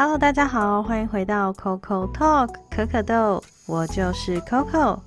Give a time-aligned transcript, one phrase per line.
[0.00, 5.00] Hello，大家好，欢迎回到 Coco Talk 可可豆，我就是 Coco，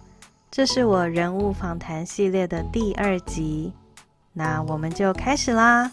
[0.51, 3.73] 这是我人物访谈系列的第二集，
[4.33, 5.89] 那我们就开始啦。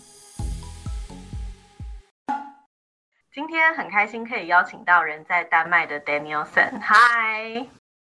[3.33, 7.69] 今天很开心可以邀请到人在丹麦的 Danielson，嗨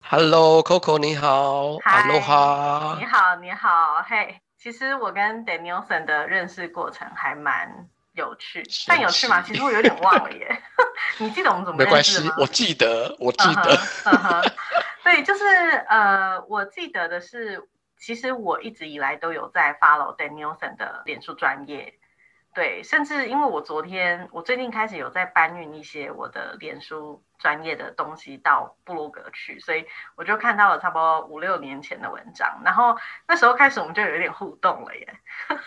[0.09, 7.89] ，Hello Coco，你好，Hello 你好，你好，嘿，其实我跟 Danielson 的认识过程还蛮。
[8.17, 9.43] 有趣，但有趣吗？
[9.43, 10.63] 其实我有点忘了耶。
[11.19, 12.35] 你记得我们怎么认识吗？
[12.39, 13.79] 我记得，我记得。
[15.05, 15.45] 对，就是
[15.89, 17.63] 呃，我记得的是，
[17.99, 21.95] 其实我一直以来都有在 follow Danielson 的脸书专业。
[22.57, 29.85] 对，甚至因为我昨天，我最近开始有在搬运一些我的脸书专业的东西到布洛格去，所以
[30.17, 32.97] 我就看到了差不多五六年前的文章，然后
[33.29, 35.15] 那时候开始我们就有一点互动了耶，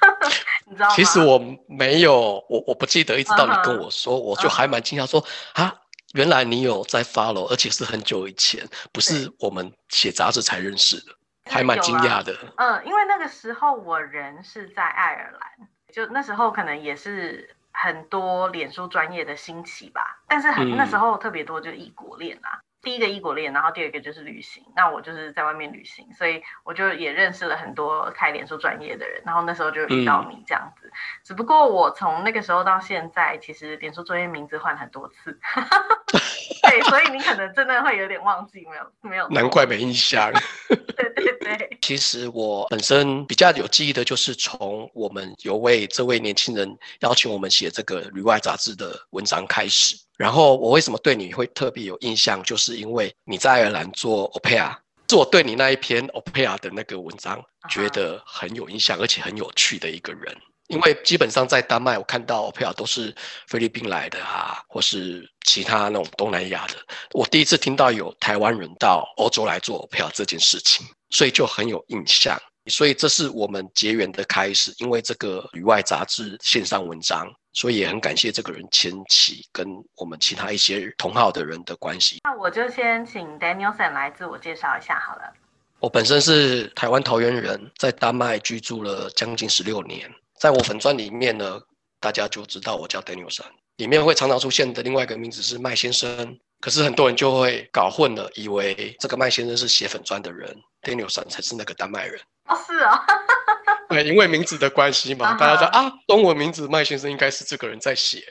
[0.66, 0.95] 你知道吗？
[0.95, 5.71] 其实我没有，我我不记得，一直到你跟我说，我就还蛮惊讶，说啊，
[6.16, 11.14] 原来你有在 follow，而且是很久以前，不是我们写杂志才认识的，
[11.45, 12.36] 还蛮惊讶的。
[12.58, 15.69] 嗯，因为那个时候我人是在爱尔兰。
[15.92, 22.62] 就那时候可能也是很多脸书专业的兴起吧，但是很那时候特别多就异国恋啊。
[22.81, 24.63] 第一个异国恋，然后第二个就是旅行。
[24.75, 29.21] 那我就是在外面旅行，所以我就也认识了很多开脸书专业的人。
[29.25, 30.89] 然后那时候就遇到你这样子。
[31.23, 35.38] 只不过我从那个时候到现在，其实脸书专业名字换很多次。
[36.63, 39.27] 对，所以你可能真的会有点忘记，没有没有。
[39.30, 40.31] 难怪没印象。
[40.67, 41.77] 对对对。
[41.81, 49.95] 其实我本身比较有记忆的，就是从我们有位这位年轻人邀请我们写这个旅外杂志的文章开始。
[50.20, 54.76] 然后我为什么对你会特别有印象，就是因为你在爱尔兰做 opera，
[55.08, 60.38] 是我对你那一篇 opera 的那个文章觉得很有印象，而且很有趣的一个人。
[60.67, 63.16] 因为基本上在丹麦，我看到 opera 都是
[63.48, 66.73] 菲律宾来的啊，或是其他那种东南亚的。
[67.14, 72.38] 我第一次听到有台湾人到欧洲来做 opera 这件事情，所以就很有印象。
[72.67, 77.26] 所以这是我们结缘的开始，因为这个旅外杂志线上文章。
[77.54, 82.20] 所以也很感谢这个人牵起跟我们其他一些同好的人的关系。
[82.23, 85.33] 那我就先请 Danielson 来自我介绍一下好了。
[85.80, 90.10] 我本身是台湾桃园人，在丹麦居住了将近十六年。
[90.37, 91.60] 在我粉砖里面呢，
[91.99, 93.45] 大家就知道我叫 Danielson。
[93.77, 102.20] 里面会常常出现的另外一个名字是麦先生，可是很多人就会搞混了，以为这个麦先生是写粉砖的人，Danielson 才是那个丹麦人。
[102.49, 103.05] 哦，是啊。
[103.87, 108.21] 对，因为名字的关系嘛，大家说啊，中文名字麦先生应该是这个人在写，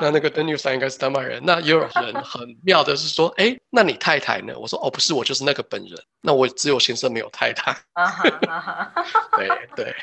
[0.00, 1.40] 那那个 Daniel 应该是丹麦人。
[1.44, 1.88] 那也有人
[2.24, 4.52] 很妙的是说，哎，那你太太呢？
[4.58, 5.96] 我说哦，不是，我就是那个本人。
[6.20, 7.76] 那我只有先生没有太太。
[9.36, 9.94] 对 对。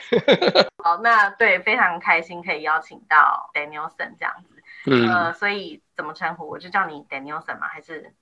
[0.82, 4.64] 好，那对，非常开心可以邀请到 Danielson 这样子。
[4.86, 5.10] 嗯。
[5.10, 6.48] 呃，所以怎么称呼？
[6.48, 7.68] 我就叫你 Danielson 吗？
[7.68, 8.14] 还是？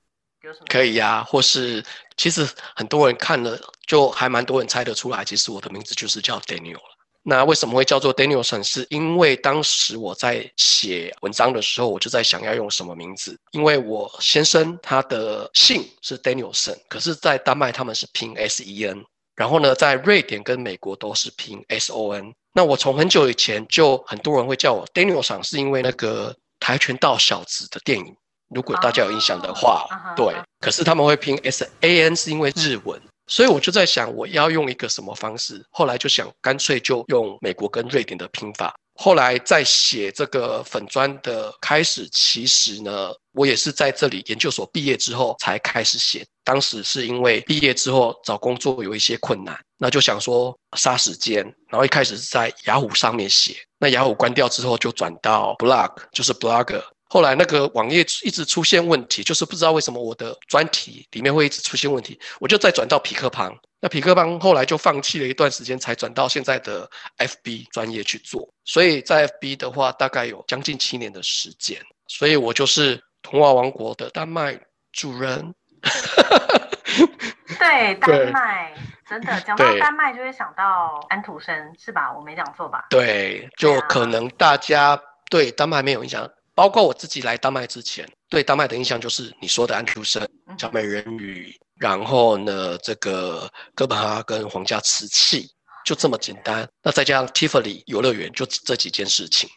[0.69, 1.83] 可以呀，或是
[2.17, 6.97] 其实很多人看了，就还蛮多人猜得出来，其实我的名字就是叫 Daniel 了。
[7.25, 8.61] 那为什么会叫做 Danielson？
[8.61, 19.05] 是因为当时我在写文章的时候，我就在想要用什么名字，因为我先生他的姓是 Danielson，可是，在丹麦他们是拼 S E N，
[19.37, 22.33] 然后呢，在瑞典跟美国都是拼 S O N。
[22.51, 28.13] 那我从很久以前就很多人会叫我 Danielson，是因为那个跆拳道小子的电影。
[28.53, 38.73] 如果大家有印象的话，对，可是他们会拼 S A N 是因为日文，所以我就在想我要用一个什么方式，后来就想干脆就用美国跟瑞典的拼法。
[38.95, 46.23] 后来在写这个粉砖的开始，其实呢，我也是在这里研究所毕业之后才开始写。
[46.43, 56.83] 当时是因为毕业之后找工作有一些困难，那就想说杀时间，然后一开始是在雅虎上面写，那雅虎关掉之后就转到 blog，就是 blogger。
[57.13, 63.55] 后来那个网页一直出现问题，就是不知道为什么我的专题里面会一直出现问题，我就再转到匹克邦。
[63.79, 68.51] 那匹克邦后来就放弃了一段时间，才转到现在的 FB 专业去做。
[68.65, 71.79] 所以在 FB 的话，大概有将近七年的时间。
[72.07, 74.59] 所以我就是童话王国的丹麦
[74.91, 75.53] 主人。
[77.59, 78.73] 对，丹麦
[79.07, 82.11] 真的讲到丹麦就会想到安徒生，是吧？
[82.11, 82.87] 我没讲错吧？
[82.89, 84.99] 对，就可能大家
[85.29, 86.27] 对丹麦没有印象。
[86.55, 90.27] 包括我自己来丹麦之前，对丹麦的印象就是你说的安徒生、
[90.57, 95.49] 小美人鱼，然后呢，这个哥本哈根皇家瓷器，
[95.85, 96.67] 就这么简单。
[96.81, 99.49] 那再加上 Tiffany 游乐园，就这几件事情。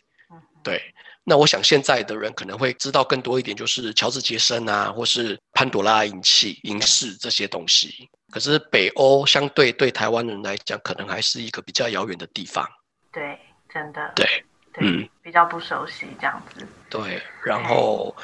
[0.62, 0.82] 对。
[1.28, 8.08] 那我想现在的人可能会知道更多一点，就是乔治杰森啊，或是潘朵拉银器、银饰这些东西。
[8.30, 12.64] 可是北欧相对对台湾人来讲，可能还是一个比较遥远的地方。
[13.12, 13.36] 对，
[13.68, 14.12] 真的。
[14.14, 14.24] 对。
[14.78, 16.66] 嗯，比较不熟悉这样子。
[16.90, 18.14] 对，然后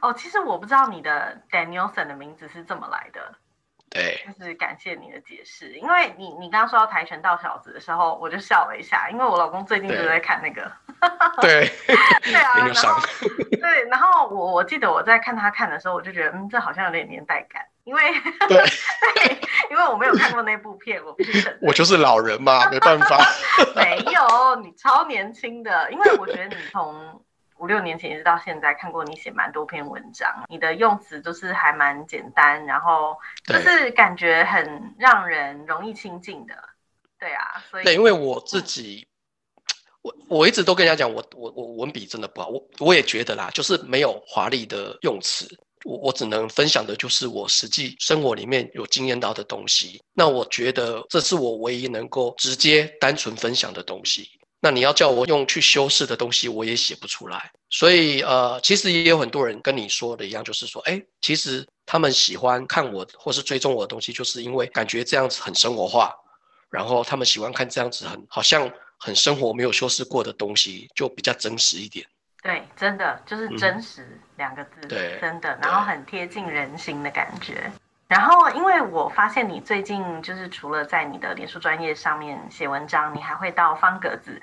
[0.00, 3.34] 哦，其实我不知道你的 Danielson 的名字是这么来的。
[3.90, 10.70] 对，就是感谢你的解释，因为你你刚刚说到跆拳道小子的时候，我就笑了一下，因为我老公最近就在看那个。
[11.40, 11.66] 对，
[12.22, 13.00] 对啊，然后
[13.50, 18.02] 对，然后我我记得我在看他看的时候，我就觉得嗯，这好像有点年代感，因为
[18.48, 18.62] 对，
[19.70, 21.58] 因为我没有看过那部片，我必须承认。
[21.62, 23.18] 我就是老人嘛，没办法。
[23.74, 27.24] 没有，你超年轻的，因为我觉得你从。
[27.60, 36.54] 五六年前一直到现在，看过你写蛮多篇文章，你的用词都是还蛮简单，然后就是感觉很让人容易亲近的。
[37.18, 39.08] 对啊，所以对，因为我自己，
[40.02, 45.48] 我我一直都跟人家讲，我我我文笔真的不好，我我也觉得啦，就是没有华丽的用词，
[45.84, 50.00] 我我只能分享的就是我实际生活里面有经验到的东西。
[50.14, 54.28] 那我觉得这是我唯一能够直接单纯分享的东西。
[54.60, 57.48] 那你要叫我用去修饰的东西，我也写不出来。
[57.70, 66.12] 所以呃，其实也有很多人跟你说的一样，就是说，哎，其实他们喜欢看我或是追踪我的东西，就是因为感觉这样子很生活化，
[66.70, 72.04] 然后他们喜欢看这样子很好像很生活没有修饰过的东西，就比较真实一点。
[72.42, 77.70] 对，真的就是真实两个字，对，真的，然后很贴近人心的感觉。
[78.08, 84.40] 然后，因为我发现你最近就是除了在你的脸书专业上面写文章，你还会到方格子。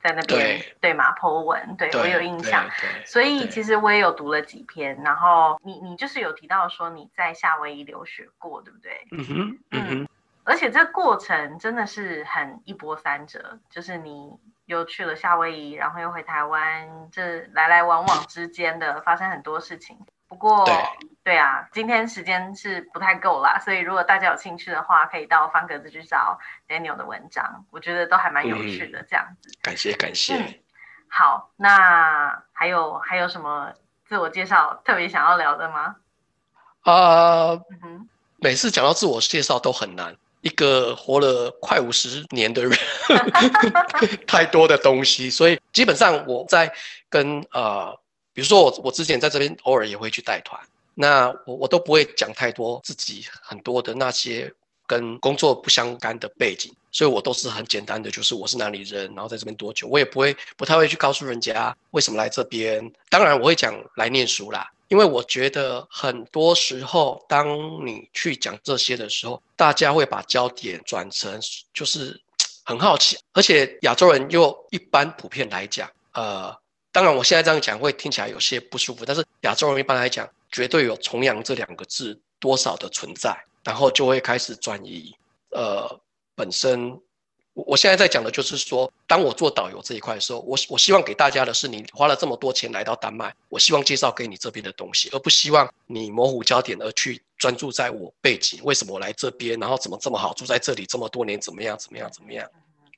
[0.00, 2.64] 在那边对吗？Po 文，对我有印象，
[3.04, 4.96] 所以其实我也有读了几篇。
[5.02, 9.08] 然后你你就是有提到说你在夏威夷留学过，对不对？
[9.10, 10.08] 嗯哼，嗯哼。
[10.44, 19.98] 而且这过程真的是很一波三折，就是你又去了夏威夷，然后又回台湾，这来来往往之间的发生很多事情。
[20.28, 20.62] 不过，
[21.24, 26.38] 对啊，今天时间是不太够啦，所以如果大家有兴趣的话，可以到方格子去找
[26.68, 29.02] Daniel 的文章，我觉得都还蛮有趣的。
[29.08, 30.60] 这样子，感谢感谢。
[31.08, 33.72] 好，那还有还有什么
[34.04, 35.96] 自我介绍特别想要聊的吗？
[36.82, 37.58] 啊，
[38.36, 42.78] 每次讲到自我介绍都很难，一个活了快五十年的人，
[44.26, 46.72] 太多的东西，所以基本上我在
[47.08, 47.98] 跟呃。
[48.34, 50.60] 比如说我我之前在这边偶尔也会去带团，
[50.94, 54.48] 那我我都不会讲太多自己很多的那些
[54.86, 62.88] 跟工作不相干的背景，所以我都是很简单的，就是我是哪里人，然后在这边多久，我也不会不太会去告诉人家为什么来这边。
[63.10, 67.46] 当然我会讲来念书啦，因为我觉得很多时候当
[67.86, 71.40] 你去讲这些的时候，大家会把焦点转成
[71.72, 72.20] 就是
[72.64, 76.56] 很好奇，而且亚洲人又一般普遍来讲，呃。
[76.90, 85.14] 当然，我现在这样讲会听起来有些不舒服，但是亚洲人一般来讲，绝对有崇洋这两个字多少的存在，然后就会开始转移。
[85.50, 86.00] 呃，
[86.34, 86.98] 本身
[87.58, 102.48] 我我现在在讲的就是说，当我做导游这一块的时候，我我希望给大家的是，你花了这么多钱来到丹麦，我希望介绍给你这边的东西，而不希望你模糊焦点而去专注在我背景，为什么我来这边，然后怎么这么好，住在这里这么多年，怎么样，怎么样，怎么样。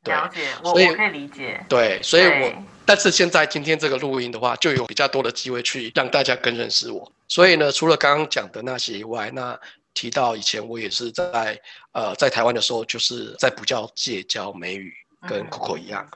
[0.04, 1.64] 了解，我我可以理解。
[1.66, 2.52] 对，所以我
[2.84, 7.10] 但是现在今天这个录音的话，就有比较多的机会去让大家更认识我。
[7.28, 9.58] 所以呢，除了刚刚讲的那些以外，那
[9.94, 11.60] 提到以前我也是在
[11.92, 14.94] 呃在台湾的时候，就是在补教界教美语，
[15.28, 16.08] 跟 Coco 一样。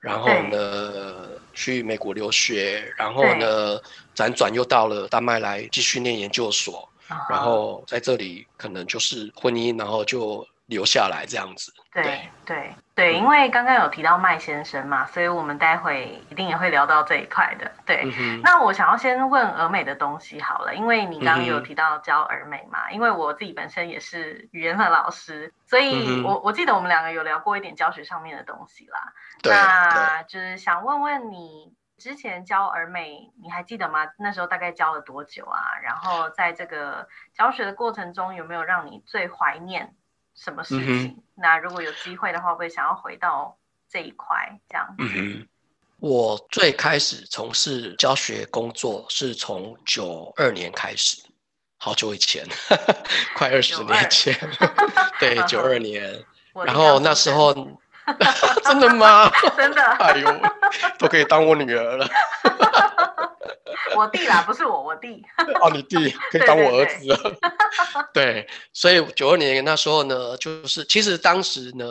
[0.00, 3.78] 然后呢，去美国留学，然后呢
[4.14, 6.88] 辗转又到了丹麦来继续念研究所，
[7.28, 10.46] 然后在这里可能就是婚姻，然后就。
[10.70, 17.72] 留下来这样子，对对对，因为刚刚有提到麦先生嘛，所以我们待会一定也会聊到这一块的。
[17.84, 18.08] 对，
[18.42, 29.12] 那我想要先问俄美的东西好了，因为你刚刚有提到教俄美嘛，因为我自己本身也是语言的老师，所以我我记得我们两个有聊过一点教学上面的东西啦。
[29.42, 34.06] 那就是想问问你之前教俄美，你还记得吗？
[34.18, 35.58] 那时候大概教了多久啊？
[35.82, 39.94] 然后在这个教学的过程中，有没有让你最怀念？
[40.36, 41.22] 什么事情？
[41.34, 43.56] 那如果有机会的话，会想要回到
[43.90, 44.96] 这一块这样。
[45.98, 51.22] 我最开始从事教学工作是从九二年开始，
[51.76, 52.46] 好久以前，
[53.36, 54.34] 快二十年前。
[55.20, 56.24] 对， 九二年。
[56.64, 57.52] 然后那时候，
[58.64, 59.30] 真的吗？
[59.56, 59.82] 真的。
[59.82, 60.42] 哎呦，
[60.98, 62.08] 都可以当我女儿了。
[63.96, 65.22] 我弟啦，不是我，我弟。
[65.60, 67.36] 哦，你弟可以当我儿子了。
[68.12, 71.86] 对，所以九二年那时候呢，就是其实当时呢，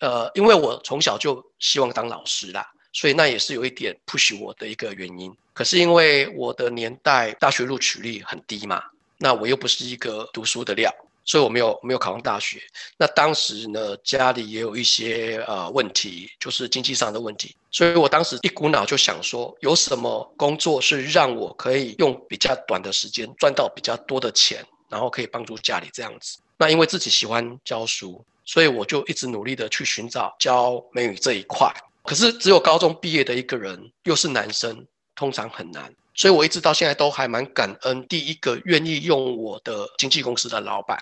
[0.00, 5.34] 呃，因为我从小就希望当老师啦，所以那也是有一点 push 我的一个原因。
[5.52, 8.82] 可是因为我的年代大学录取率很低嘛，
[9.18, 10.94] 那我又不是一个读书的料，
[11.28, 12.58] 所以我没有没有考上大学。
[12.96, 26.38] 那当时呢，家里也有一些呃问题，就是经济上的问题，所以我当时一股脑就想说，有什么工作是让我可以用比较短的时间赚到比较多的钱，然后可以帮助家里这样子。
[26.56, 31.70] 那因为自己喜欢教书，所以我就一直努力的去寻找教美语这一块。
[32.04, 35.94] 可是只有高中毕业的一个人，又是男生，通常很难。
[36.14, 40.98] 所以我一直到现在都还蛮感恩第一个愿意用我的经纪公司的老板，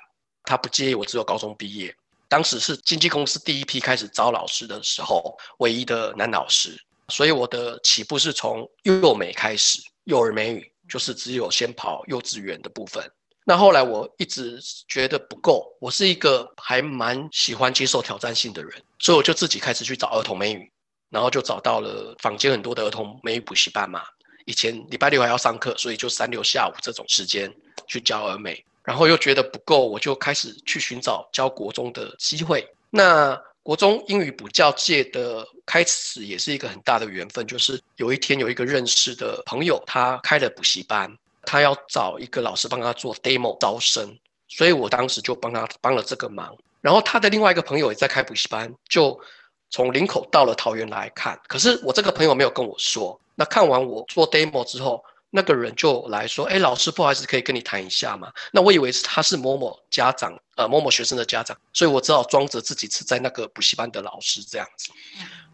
[0.46, 1.94] 他不介意我只有高中毕业。
[2.28, 6.80] 当时是经纪公司第一批开始招老师的时候，唯一的男老师。
[7.08, 13.08] 所以我的起步是从幼美开始，幼儿美语就是只有先跑幼稚园的部分。
[13.44, 20.72] 那后来我一直觉得不够，我是一个还蛮喜欢接受挑战性的人，所以我就自己开始去找儿童美语。
[21.08, 24.02] 然后就找到了坊间很多的儿童美语补习班嘛。
[24.44, 27.54] 以前礼拜六还要上课，所以就三六下午这种时间
[27.86, 28.62] 去教儿美。
[28.86, 32.66] 然后又觉得不够，我就开始去寻找教国中的机会。
[32.88, 44.16] 那国中英语补教界的开始也是一个很大的缘分，就是有一天有一个认识的朋友，他开了补习班，他要找一个老师帮他做 demo 招生，
[44.48, 46.56] 所以我当时就帮他帮了这个忙。
[46.80, 49.20] 然后他的另外一个朋友也在开补习班，就。
[49.68, 53.20] 从林口到了桃园来看，可是我这个朋友没有跟我说。
[53.34, 55.04] 那看完我做 demo 之后，
[55.36, 64.90] 那个人就来说：“哎，老师，不好意思，可以跟你谈一下吗？”那我以为是他是某某家长，呃，某某学生的家长，所以我只好装着自己是在那个补习班的老师这样子。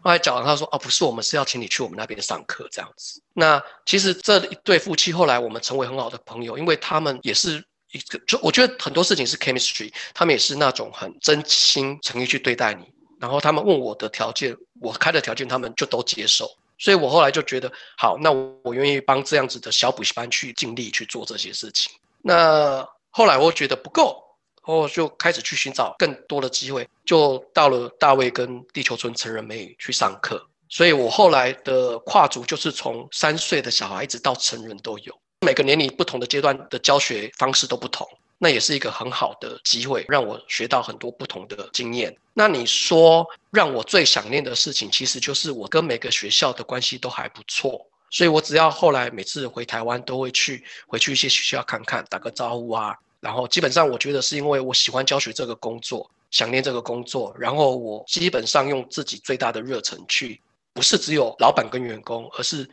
[0.01, 7.61] 后来讲完，他说：“哦，不是，我们是要请你去我们那边上课这样子。”那其实这一对夫妻后来我们成为很好的朋友，因为他们也是
[7.91, 12.85] 一个，就我觉得很多事情是 chemistry，他们也是那种很真心诚意去对待你。
[13.19, 16.49] 然后他们问我的条件，我开的条件他们就都接受，
[16.83, 21.93] 所以我后来就觉得好，那我愿意帮这样子的小补习班去尽力去做这些事情。
[22.21, 24.21] 那后来我觉得不够，
[24.65, 30.45] 我就开始去寻找更多的机会，就到了大卫跟地球村成人美语去上课。
[30.67, 38.05] 所以我后来的跨足就是从三岁的小孩一直到成人都有，每个年龄不同的阶段的教学方式都不同。
[38.43, 42.13] 那也是一个很好的机会，让我学到很多不同的经验。
[42.33, 52.93] 那你说让我最想念的事情，其实就是我跟每个学校的关系都还不错，所以我只要后来每次回台湾都会去回去一些学校看看，打个招呼啊。
[53.21, 60.41] 然后基本上我觉得是因为我喜欢教学这个工作，想念这个工作，然后我基本上用自己最大的热忱去，
[60.73, 62.69] 不是只有老板跟员工，而是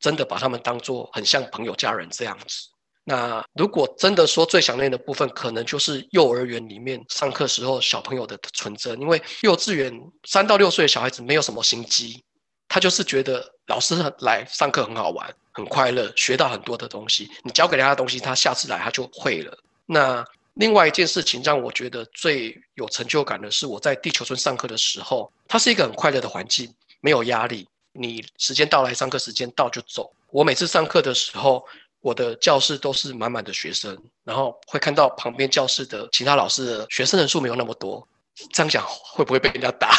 [0.00, 2.70] 真的把他们当做很像朋友家人这样子。
[3.04, 9.92] 那如果真的说最想念的部分，可能就是幼儿园里面上课时候小朋友的纯真，因为幼稚园
[10.22, 12.22] 三到六岁的小孩子没有什么心机，
[12.68, 17.28] 他就是觉得老师来上课很好玩、很快乐，学到很多的东西。
[17.42, 19.58] 你教给他的东西，他下次来他就会了。
[19.84, 27.66] 那另外一件事情让我觉得最有成就感的是，我在地球村上课的时候，它是一个很快乐的环境，没有压力。
[27.92, 30.12] 你时间到来上课时间到就走。
[30.30, 31.66] 我每次上课的时候。
[32.02, 38.06] 我的教室都是满满的学生，然后会看到旁边教室的其他老师的学生人数没有那么多，
[38.52, 39.96] 这样讲会不会被人家打？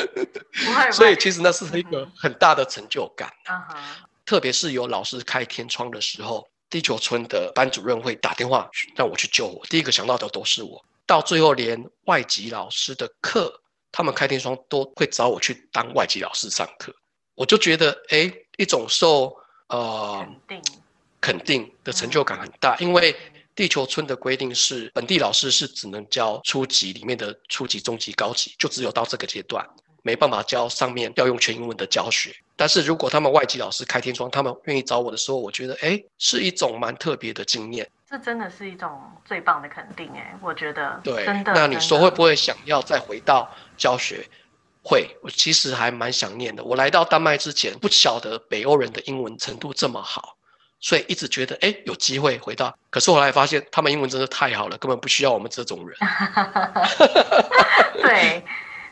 [0.92, 3.30] 所以其实那是一个很大的成就感。
[4.24, 10.82] 特别是有老师开天窗的时候，地球村的班主任会打电话让我去救我，第一个想到的都是我。
[11.06, 13.52] 到最后连外籍老师的课，
[13.92, 16.92] 他们开天窗都会找我去当外籍老师上课，
[17.34, 19.36] 我就觉得哎，一种受
[19.68, 20.26] 呃。
[20.48, 20.72] 肯定
[21.82, 23.14] 的成就感很大，因为
[23.54, 29.66] 地球村的规定是本地老师是只能教初级里面的初级、中级、高级，就只有到这个阶段，
[30.02, 32.34] 没办法教上面要用全英文的教学。
[32.54, 37.88] 但是如果他们外籍老师开天窗，他们愿意找我的时候，我觉得哎，是一种蛮特别的经验。
[38.08, 41.52] 这真的是一种最棒的肯定哎，我觉得对，真的。
[41.52, 44.24] 那你说会不会想要再回到教学？
[44.82, 46.62] 会，我其实还蛮想念的。
[46.62, 50.35] 我来到丹麦之前，不晓得北欧人的英文程度这么好。
[50.86, 55.98] 所以一直觉得，哎，有机会回到，可是后来发现他们英文真的太好了，根本不需要我们这种人。
[58.00, 58.40] 对，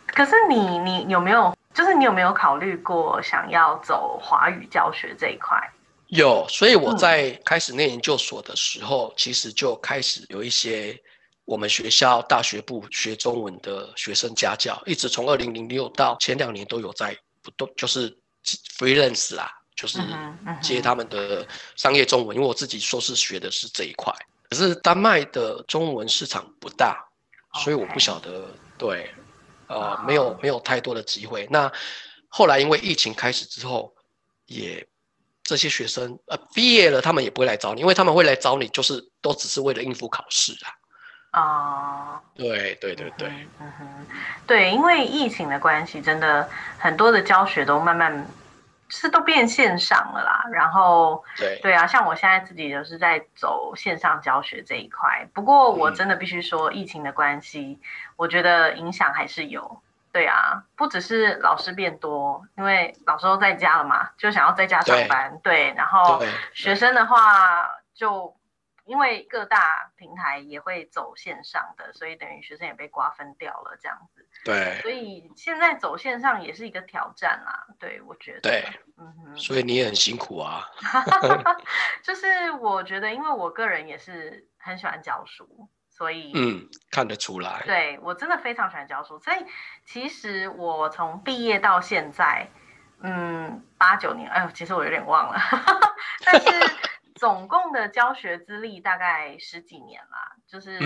[0.08, 5.56] 可是你你有没有，就是你有没有考虑过想要走华语教学这一块？
[6.08, 11.00] 有，所以我在开始念研究所的时候，其实就开始有一些
[11.44, 18.18] 我们学校大学部学中文的学生家教，一直从二零零六到前两年都有在不动，就是
[18.76, 19.48] freelance 啦。
[19.74, 19.98] 就是
[20.60, 24.14] 接他们的商业中文，因为我自己硕士学的是这一块，
[24.48, 27.04] 可是丹麦的中文市场不大，
[27.54, 29.12] 所以我不晓得，对，
[29.66, 31.46] 呃，没有没有太多的机会。
[31.50, 31.70] 那
[32.28, 33.94] 后来因为疫情开始之后，
[34.46, 34.86] 也
[35.42, 40.70] 这些学生呃毕业了，他们也不会来找你，因为他们会来找你，就是都只是为了应付考试啊。
[41.34, 43.28] 啊，对对对对，
[43.58, 44.06] 嗯哼，
[44.46, 48.24] 对，因为疫情的关系，真的很多的教学都慢慢
[48.88, 50.44] 是都变线上了啦。
[50.52, 55.28] 然后，对对啊，像我现在自己就是在走线上教学这一块。
[55.32, 57.80] 不过，我真的必须说，疫情的关系，
[58.16, 59.80] 我觉得影响还是有。
[60.12, 65.38] 对啊，不只是老师变多，因为老师都在家了嘛，就想要在家上班。
[65.42, 66.22] 对，然后
[66.52, 68.34] 学生的话就。
[68.84, 74.28] 因为各大平台也会走线上的，所以等于学生也被瓜分掉了这样子。
[74.44, 74.80] 对。
[74.82, 77.66] 所以现在走线上也是一个挑战啦。
[77.78, 78.40] 对，我觉得。
[78.40, 78.64] 对。
[78.98, 79.36] 嗯哼。
[79.36, 80.68] 所以你也很辛苦啊。
[82.04, 87.62] 就是我觉得，因为我个人也是很喜欢教书，所以嗯，看得出来。
[87.64, 89.46] 对我真的非常喜欢教书，所以
[89.86, 92.46] 其实我从毕业到现在，
[93.02, 95.40] 嗯，八九年，哎呦，其实我有点忘了，
[96.26, 96.70] 但是。
[97.24, 100.78] 总共的教学资历大概十几年啦，就是，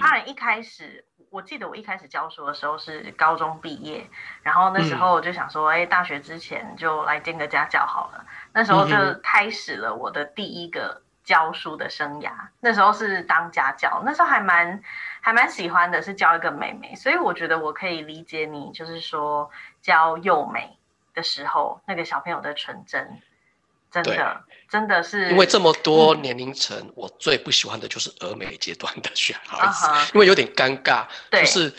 [0.00, 4.10] 当然一开始我记得我一开始教书的时候是高中毕业，
[4.42, 8.26] 然后那时候我就想说，哎，大学之前就来兼个家教好了。
[8.52, 12.32] 那时候就开始了我的第一个教书的生涯。
[12.58, 14.82] 那时候是当家教，那时候还蛮
[15.20, 19.48] 还蛮喜欢的，是教一个妹妹，所以我觉得我可以理解你，就是说
[19.80, 20.76] 教幼美
[21.14, 23.22] 的时候那个小朋友的纯真。
[23.92, 31.06] 真的，真的是因为这么多年龄层，我最不喜欢的就是峨眉阶段的小孩子，因为有点尴尬。
[31.30, 31.70] 就是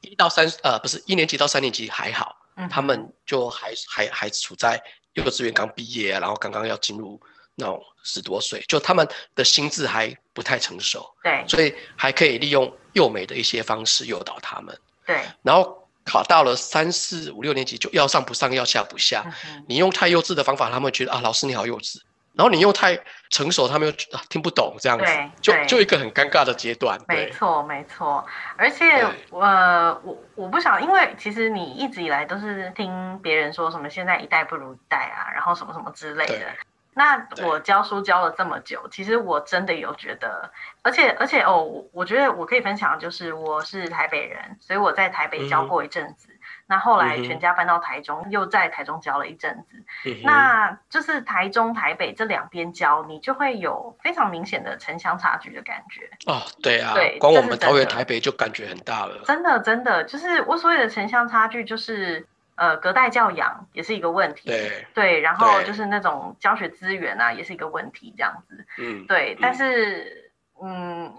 [0.00, 2.34] 一到三呃，不是一年级到三年级还好，
[2.70, 4.82] 他们就还还还处在
[5.12, 7.20] 幼稚园刚毕业，然后刚刚要进入
[7.56, 11.06] 那种十多岁，就他们的心智还不太成熟。
[11.22, 14.80] 对，所以还可以利用幼美的一些方式诱导他们。
[15.04, 15.76] 对，然后。
[16.02, 19.22] 考到了三四五六年级就要上不上要下不下，
[19.68, 22.00] 你用太幼稚的方法，他们觉得啊老师你好幼稚，
[22.34, 23.94] 然后你又太成熟，他们又
[24.28, 25.04] 听不懂这样子，
[25.40, 26.98] 就就一个很尴尬的阶段。
[27.08, 28.24] 没错没错，
[28.56, 36.46] 而且呃我我不想，因为其实你一直以来都是听别人说什么现在一代不如一代啊，然后什么什么之类的。
[36.94, 40.50] 那我教书教了这么久，其实我真的有觉得，
[40.82, 46.29] 而且而且哦，我觉得我可以分享，就是我是台北人，所以我在台北教过一阵子。
[46.70, 49.84] 那后来全家搬到台中，又在台中教了一阵子。
[50.22, 56.08] 那就是台中、台北这两边教，你就会有非常明显的城乡差距的感觉。
[56.26, 59.20] 哦，对啊，对，光我们桃园、台北就感觉很大了。
[59.26, 62.26] 真的，真的，就是我所谓的城乡差距，就是。
[62.56, 70.29] 呃，隔代教养也是一个问题，对对，然后就是那种教学资源啊，也是一个问题，这样子，嗯，对，但是，嗯，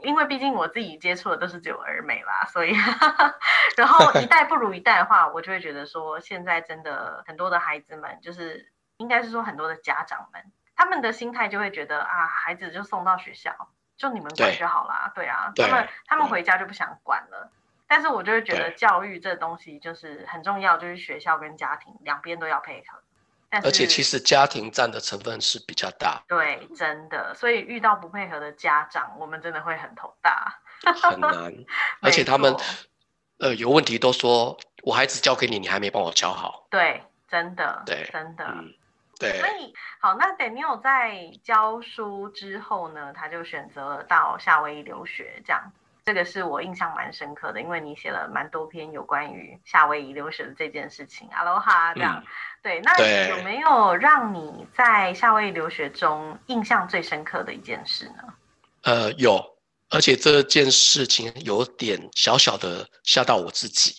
[0.04, 2.76] 因为毕竟我自己接触的都是只有儿美啦，所以，
[3.76, 17.52] 然后一代不如一代的话，我就会觉得说，现在真的很多的孩子们，就是应该是说很多的家长们，他们的心态就会觉得啊，孩子就送到学校，就你们管就好啦，对啊，他们他们回家就不想管了。
[17.88, 23.02] 但是我就会觉得教育这东西就是很重要，就是学校跟家庭两边都要配合。
[23.64, 26.24] 而且其实家庭占的成分是比较大。
[26.28, 27.36] 对，真的。
[27.36, 30.62] 所以遇到不配合的家长，我们真的会很头大。
[30.84, 31.54] 很难。
[32.02, 32.56] 而且他们
[33.40, 36.66] 呃有问题都说我孩子交给你，你还没帮我教好。
[36.70, 37.84] 对，真的。
[37.86, 38.46] 对，真的。
[39.20, 39.38] 对。
[39.40, 45.72] 所以好，那 Daniel 在教书之后呢，他就选择了到夏威夷留学，这样。
[46.04, 51.28] 这个是我印象蛮深刻的，因为你写了蛮多篇有关于夏威夷留学的这件事情。
[51.30, 52.24] 阿罗哈，这样
[52.64, 58.34] 对，那有没有让你在夏威夷留学中印象最深刻的一件事呢？
[58.82, 59.40] 呃，有，
[59.90, 63.94] 而且这件事情有点小小的吓到我自己。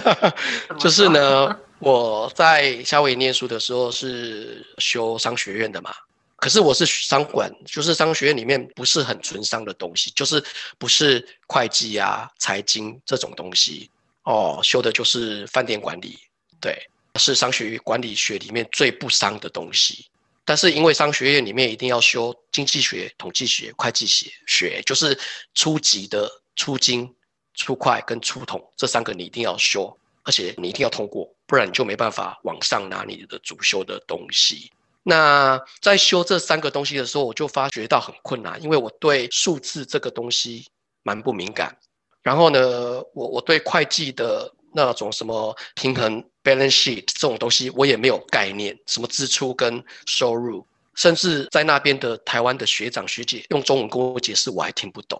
[0.80, 5.92] 就是呢，我在夏威夷念书的时候是修商学院的嘛。
[6.40, 10.42] 可是我是商管，就是商学院里面不是很纯商的东西，就是
[10.78, 13.90] 不是会计啊、财经这种东西
[14.24, 16.18] 哦，修的就是饭店管理，
[16.58, 16.82] 对，
[17.16, 20.06] 是商学院管理学里面最不商的东西。
[20.46, 25.16] 但是因为商学院里面一定要修经济学、统计学、会计学，学就是
[25.54, 27.14] 初级的初经、
[27.54, 34.72] 初会跟初统这三个你一定要修，而且你一定要通过，不然你就没办法往上拿你的主修的东西。
[35.02, 40.66] 那在修这三个东西的时候，我就发觉到很困难，因为我对数字这个东西
[41.02, 41.76] 蛮不敏感。
[42.22, 42.60] 然后呢，
[43.14, 48.78] 我我对会计的那种什么平衡 （balance sheet） 这种东西，我也没有概念。
[48.86, 55.18] 什么支出跟收入，甚至在那边的台湾的学长学姐用中文跟我解释，我还听不懂。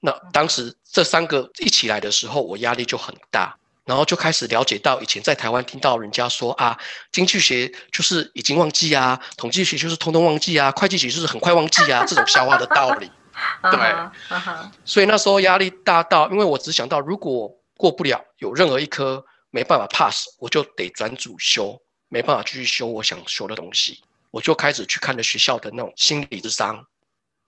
[0.00, 3.58] 那当时这三个一起来的时候，我压力就很大。
[3.84, 6.78] 然后就开始了解到，以前在台湾听到人家说啊，
[7.12, 13.10] 经济学就是已经忘记啊，统计学就是通通忘记啊，会计学就是很快忘记啊， 这种笑话的道理。
[13.62, 14.38] 对，
[14.84, 21.76] 所以那时候压力大到，因为我只想到，如果过不了有任何一科没办法 pass，我就得转主修，
[22.08, 26.86] 没办法继续修我想修的东西，我就开始去看了学校的那种心理智商，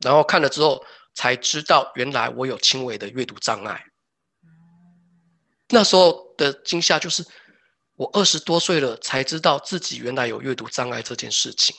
[0.01, 3.81] 然后看了之后才知道，原来我有轻微的阅读障碍。
[5.69, 7.25] 那时候的惊吓就是，
[7.95, 11.75] 我二十多岁了才知道自己原来有阅读障碍这件事情，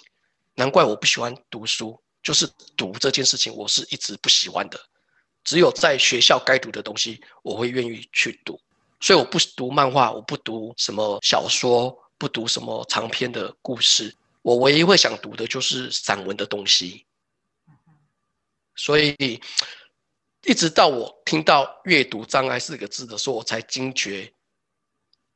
[0.55, 4.79] 难怪我不喜欢读书，就是读这件事情我是一直不喜欢的，
[5.43, 8.59] 只有在学校该读的东西我会愿意去读，
[8.99, 17.05] 所以我不读漫画，我不读什么小说，不读什么长篇的故事，我唯一会想读的就是散文的东西，
[18.75, 19.41] 所以。
[20.43, 24.31] 一直到我听到“阅读障碍”四个字的时候，我才惊觉，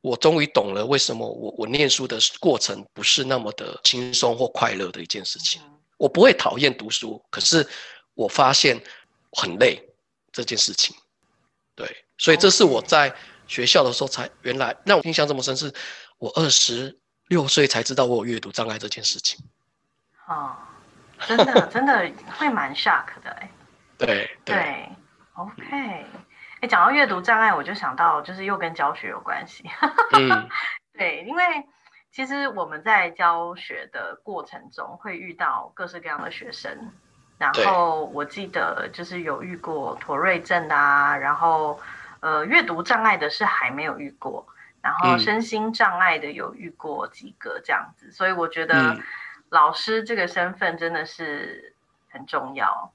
[0.02, 5.62] 我终于懂了为什么我我念书的过程不是那么的轻松或快乐的一件事情。
[5.96, 7.66] 我不会讨厌读书，可是
[8.14, 8.78] 我发现
[9.32, 9.82] 很累
[10.30, 10.94] 这件事情。
[11.74, 13.14] 对，所以这是我在
[13.46, 15.72] 学校的时候才原来让我印象这么深，是
[16.18, 19.42] 我二十六岁才知道我有阅读障碍这件事情。
[20.26, 20.56] 哦，
[21.26, 23.50] 真的真的会蛮 shock 的哎。
[23.96, 24.88] 对 对。
[25.34, 26.04] OK，
[26.62, 29.68] 哎，讲到阅读障碍，我就想到就是又跟教学有关系。
[30.12, 30.48] 嗯，
[30.96, 31.42] 对，因为
[32.12, 36.92] 其实我们在教学的过程中会遇到各式各样的学生，
[37.36, 41.80] 然后我记得就是有遇过妥瑞症啊，然后
[42.20, 44.46] 呃阅读障碍的是还没有遇过，
[44.80, 48.96] 然后身心障碍的有遇过几个这样子，所以我觉得
[49.48, 51.74] 老师这个身份真的是
[52.08, 52.92] 很重要。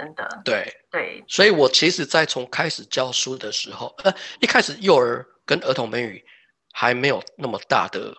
[0.00, 0.76] 真的，对。
[0.90, 6.24] 对，所以我其实，在从开始教书的时候，呃，一开始幼儿跟儿童美语
[6.72, 8.12] 还没有那么大的，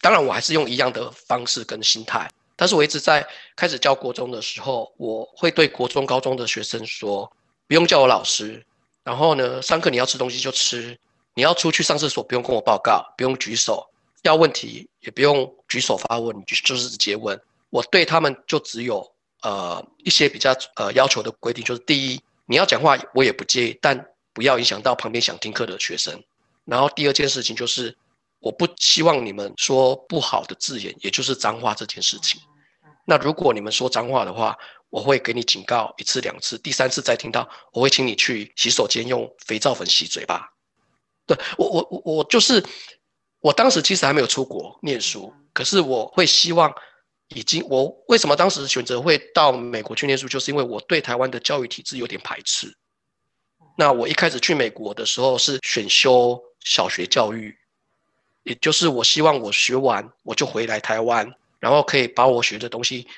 [0.00, 7.28] 当然我还是用一样的方式跟心态，但是我一直在开始教国中的时候，我会对国中、高中的学生说，
[7.66, 8.64] 不用叫我老师，
[9.02, 10.96] 然后呢，上课你要吃东西就吃，
[11.34, 13.84] 你要出去上厕所不用跟我报告，不用举手，
[14.22, 19.13] 要问题也不用举手发问，你就就是直接问，我对他们就只有。
[19.44, 23.94] 呃，一些比较呃要求的规定就是：第一，你要讲话我也不介意，但
[24.32, 26.18] 不要影响到旁边想听课的学生。
[26.64, 27.94] 然后第二件事情就是，
[28.40, 32.40] 我不希望你们说不好的字眼，也就是脏话这件事情。
[33.04, 34.56] 那如果你们说脏话的话，
[34.88, 40.48] 我会给你警告一次两次，第三次再听到，我会请你去洗手间用肥皂粉洗嘴巴。
[41.26, 42.64] 对我我我我就是，
[43.40, 46.74] 我当时其实还没有出国念书，可是我会希望。
[47.28, 52.72] 已经，我为什么当时选择会到美国去念书，就是因为我对台湾的教育体制有点排斥。
[53.76, 57.56] 那我一开始去美国的时候是选修小学教育，
[58.42, 63.08] 也就是我希望我学完我就回来台湾，然后可以把我学的东西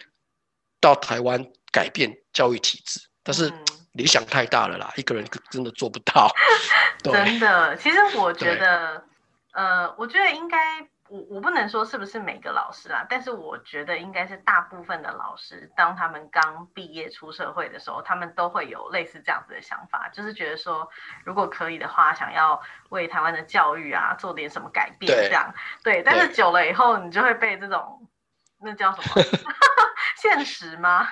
[0.81, 3.01] 到台湾改变教育体制。
[3.23, 3.53] 但是
[3.93, 6.33] 理想太大了啦，一个人真的做不到。
[7.03, 9.05] 真的，其实我觉得，
[9.53, 10.89] 呃，我觉得应该。
[11.09, 20.89] 我我不能说是不是每个老师啊，但是我觉得应该是大部分的老师，当他们刚毕业出社会的时候，他们都会有类似这样子的想法，就是觉得说，
[21.25, 26.03] 如果可以的话，想要为台湾的教育啊做点什么改变，这样对。
[26.03, 28.09] 但是久了以后，你就会被这种
[28.61, 29.25] 那叫什么
[30.17, 31.09] 现实吗？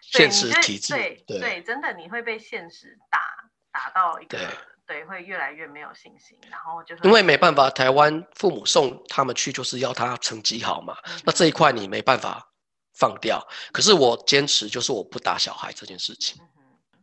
[0.00, 3.18] 现实体制，对对，真的你会被现实打
[3.72, 4.38] 打到一个。
[4.86, 10.94] 对，会越来越没有信心，然后就因为没办法，台湾父母送他们去就是要他成绩好嘛，
[11.24, 12.46] 那这一块你没办法
[12.92, 13.42] 放掉。
[13.72, 16.38] 可是我坚持就是我不打小孩这件事情，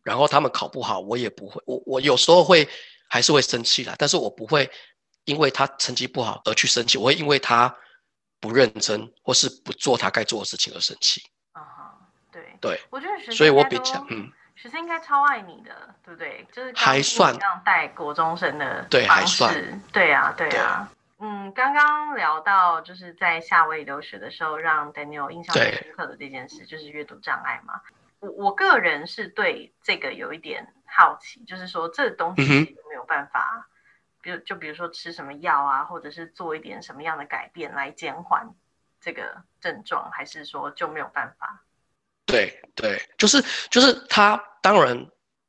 [0.03, 2.69] 然后他们考不好，我也不会，我我有时候会
[3.09, 4.69] 还是会生气啦，但是我不会
[5.25, 7.75] 因为他成绩不好而去生气，我会因为他
[8.39, 11.19] 不认真或是不做他该做的事情而生气。
[11.53, 11.99] 啊哈，
[12.31, 14.31] 对对，我觉得所以我比较嗯。
[14.61, 15.71] 学生应该超爱你的，
[16.05, 16.47] 对不对？
[16.51, 20.87] 就是还算这样带国中生的对，还算对啊，对啊。
[21.17, 27.81] 嗯，刚刚聊到就是在夏威夷留学的时候，让 Daniel 印象最深刻的这件事，就是阅读障碍嘛。
[28.19, 33.67] 我我个人是对这个有一点好奇，就是说这东西有没有办法，
[34.21, 38.47] 比如就比如说吃什么药啊，或者是做一点什么样的改变来减缓
[38.99, 41.63] 这个症状，还是说就没有办法？
[42.27, 44.39] 对对，就是就是他。
[44.61, 45.07] 当然，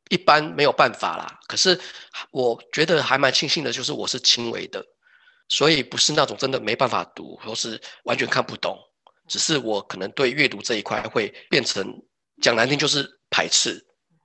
[0.09, 1.39] 一般没有办法啦。
[1.47, 1.79] 可是
[2.31, 4.85] 我觉得还蛮庆幸的，就是我是轻微的，
[5.49, 8.79] 所以不是那种真的没办法读，或是完全看不懂。
[9.29, 12.03] 只是我可能对阅读这一块会变成
[12.41, 13.83] 讲难听就是排斥，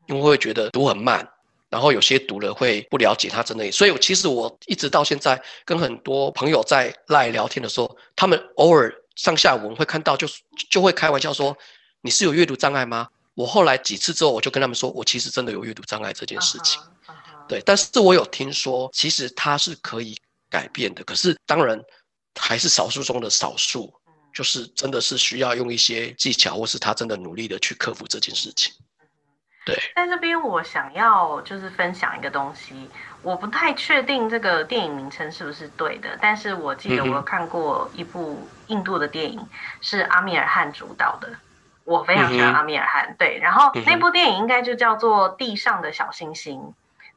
[0.07, 1.25] 因为会觉得读很慢，
[1.69, 3.71] 然后有些读了会不了解他真的。
[3.71, 10.27] 所以其实我一直到现在跟很多朋友在赖聊天的时候，他们偶尔上下文会看到，就
[10.69, 11.55] 就会开玩笑说
[12.01, 16.81] ：“你是有阅读障碍吗？”我后来几次之后，我就跟他们说，我其实真的有阅读障碍这件事情。
[17.47, 20.17] 对，但是我有听说，其实它是可以
[20.49, 21.03] 改变的。
[21.03, 21.79] 可是当然
[22.39, 28.73] 还是少数中的少数，嗯就是真的是需要用一些技巧，或是他真的努力的去克服这件事情。
[29.67, 32.89] 对，在这边我想要就是分享一个东西，
[33.21, 39.39] 我不太确定这个电影名称是不是对的，但是我记得我有看过一部印度的电影，
[39.79, 41.29] 是阿米尔汗主导的，
[41.87, 43.15] 我非常喜欢阿米尔汗。
[43.17, 46.59] 对，然后那部电影应该就叫做《地上的小星星》，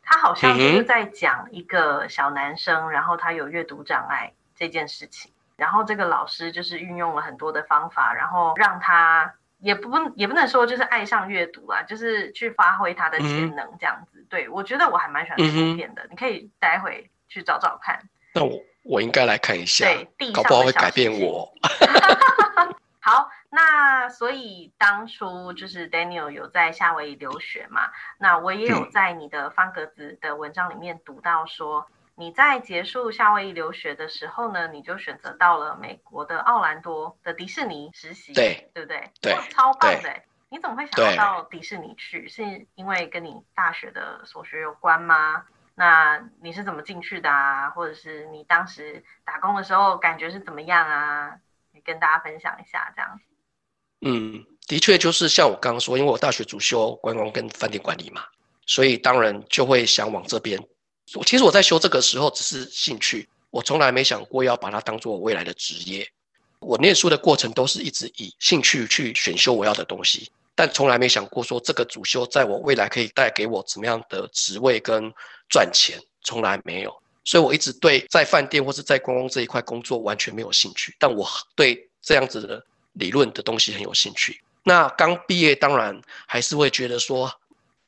[0.02, 9.34] 他好像就是在讲一个小男生，然后他有阅读障碍这件事情，然后这个老师就是运用了很多的方法，然后让他。
[9.62, 14.24] 也不也不能说就是爱上阅读啊，就是去发挥他的潜能这样子。
[14.30, 18.00] 对我觉得我还蛮喜欢这部片的，你可以待会去找找看。
[18.32, 21.52] 那我我应该来看一下对，地搞不好会改变我。
[23.00, 39.10] 好，那所以当初就是 Daniel 有在夏威夷留学嘛，那我也有嗯在你的方格子的文章里面读到说，你在结束夏威夷留学的时候呢，你就选择到了美国的奥兰多的迪士尼实习，对对不对？
[39.20, 40.24] 对哇超棒的欸。
[40.48, 42.28] 你怎么会想要到迪士尼去？
[42.28, 45.44] 是因为跟你大学的所学有关吗？
[45.74, 47.70] 那你是怎么进去的啊？
[47.70, 51.38] 或者是你当时打工的时候感觉是怎么样啊？
[51.72, 53.20] 你跟大家分享一下，这样。
[54.02, 58.22] 嗯，的确就是像我刚刚说，因为我大学主修观光跟饭店管理嘛，
[58.66, 60.58] 所以当然就会想往这边。
[61.14, 66.08] 我其实我在修这个时候只是兴趣，我从来没想过要把它当做我未来的职业。
[66.60, 75.12] 我念书的过程都是一直以兴趣去选修我要的东西，但从来没想过说这个主修在我未来可以带给我怎么样的职位跟
[75.48, 76.94] 赚钱，从来没有。
[77.24, 82.62] 所以我一直对在饭店或是在观光这一块工作完全没有兴趣，但我对这样子的
[82.94, 84.40] 理论的东西很有兴趣。
[84.62, 87.32] 那刚毕业，当然还是会觉得说，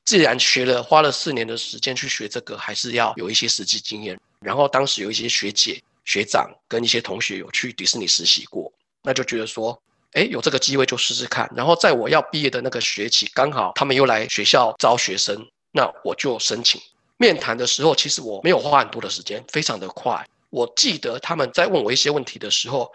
[0.04, 4.18] 既然学了花了四年的时间去学这个，还是要有一些实际经验。
[4.40, 9.80] 然后当时有一些学姐、学长跟一些同学有去迪士尼实习过，那就觉得说，
[10.12, 11.48] 哎，有这个机会就试试看。
[11.54, 16.80] 然后在我要毕业的那个学期，刚好他们又来学校招学生，那我就申请。
[17.18, 20.26] 面谈的时候，其实我没有花很多的时间，非常的快。
[20.50, 22.92] 我记得他们在问我一些问题的时候，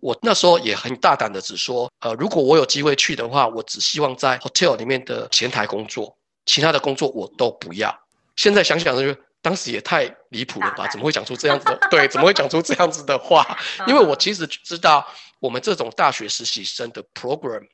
[0.00, 7.98] 我那时候也很大胆的只说，呃，如果我有机会去的话，我只希望在 hotel 里面的前台工作，其他的工作我都不要。
[8.36, 10.86] 现在想想就当时也太离谱了吧？
[10.88, 11.78] 怎么会讲出这样子的？
[11.90, 13.58] 对，怎么会讲出这样子的话？
[13.86, 15.06] 因为我其实知道，
[15.40, 17.66] 我们这种大学实习生的 program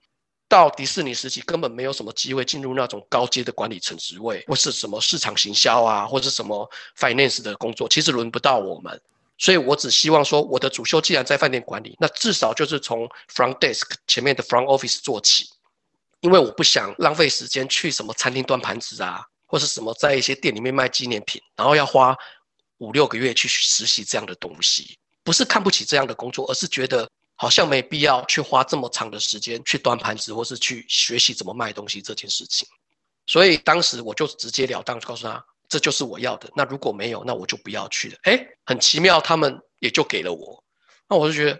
[0.48, 9.00] 到迪士尼实习根本没有什么机会进入那种高阶的管理层职位，或是什么市场行销啊，或是什么 finance 的工作，其实轮不到我们。
[9.38, 15.48] 所以我只希望说，我的主修既然在饭店管理，那至少就是从 front desk 前面的 front office 做起，
[16.20, 22.16] 因为我不想浪费时间去什么餐厅端盘子啊，或是什么在一些店里面卖纪念品，然后要花
[22.78, 24.96] 五六个月去实习这样的东西。
[25.24, 32.66] 不是看不起这样的工作，而是觉得好像没必要去花这么长的时间去端盘子，或是去学习怎么卖东西这件事情。
[33.26, 36.50] 所以当时我就直截了当就告诉他，这就是我要的。
[36.54, 38.16] 那如果没有，那我就不要去了。
[38.24, 40.62] 哎，很奇妙，他们也就给了我。
[41.08, 41.58] 那我就觉得，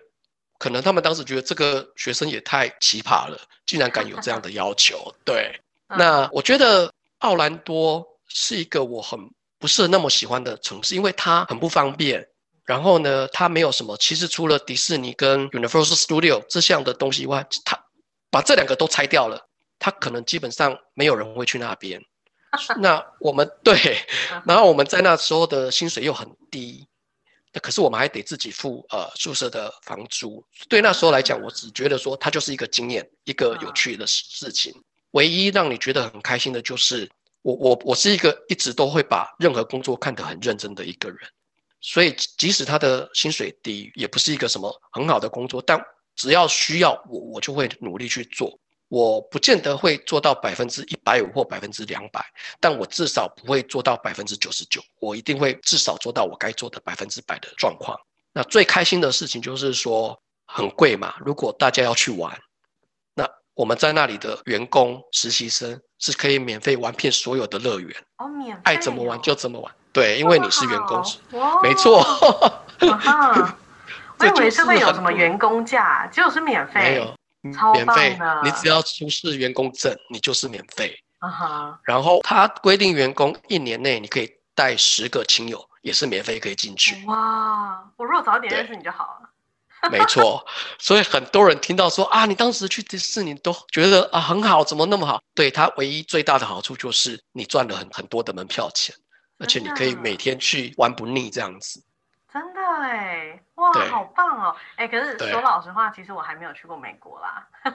[0.58, 5.10] 可能他们当时觉得这个学生也太奇葩了，竟然敢有这样的要求。
[5.24, 9.18] 对，嗯那我觉得奥兰多是一个我很
[9.58, 12.28] 不是那么喜欢的城市，因为它很不方便。
[12.66, 17.82] 然后呢，它没有什么，其实除了迪士尼跟 Universal Studio 这项的东西以外，它
[18.30, 19.48] 把这两个都拆掉了，
[19.78, 22.00] 它可能基本上没有人会去那边。
[22.80, 23.76] 那我们对，
[24.44, 26.86] 然后我们在那时候的薪水又很低，
[27.52, 30.44] 那可是我们还得自己付呃宿舍的房租。
[30.68, 34.74] 对那时候来讲，我只觉得说它就是一个经验，一个有趣的事情。
[35.12, 37.10] 唯一让你觉得很开心的就是，
[37.42, 41.18] 我我我是一个一直都会把任何工作看得很认真的一个人，
[41.80, 45.82] 所以即使他的薪水低，也不是一个什么很好的工作，但
[46.16, 48.58] 只要需要我，我就会努力去做。
[48.92, 52.22] 我不见得会做到百分之一百五或百分之两百，
[52.60, 57.98] 但我至少不会做到百分之九十九，我一定会至少做到我该做的百分之百的状况。
[58.34, 62.38] 那最开心的事情就是说，很贵嘛，如果大家要去玩，
[63.14, 69.74] 那我们在那里的员工、实习生是可以免费玩遍所有的乐园，哦，免费爱怎么玩哦就怎么玩。
[69.90, 72.04] 对，因为你是员工，哇没错。
[74.18, 77.02] 我以为是会有什么员工价，结果是免费。
[77.42, 80.96] 免费，你只要出示员工证，你就是免费。
[81.18, 87.04] 啊哈，然后他规定员工一年内你可以带十个亲友，也是免费可以进去。
[87.06, 87.84] 哇！
[87.96, 89.28] 我如果早点认识你就好了。
[89.90, 90.44] 没错，
[90.78, 95.20] 所以很多人听到说啊，你当时去迪士尼都觉得啊很好，怎么那么好？
[95.34, 98.94] 对它唯一最大的好处就是你赚了很很多的门票钱，
[99.38, 101.82] 而且你可以每天去玩不腻这样子。
[102.32, 104.56] 真的哎，哇，好棒哦！
[104.76, 107.46] 哎，可是说老实话，其实我还没有去过美国啦。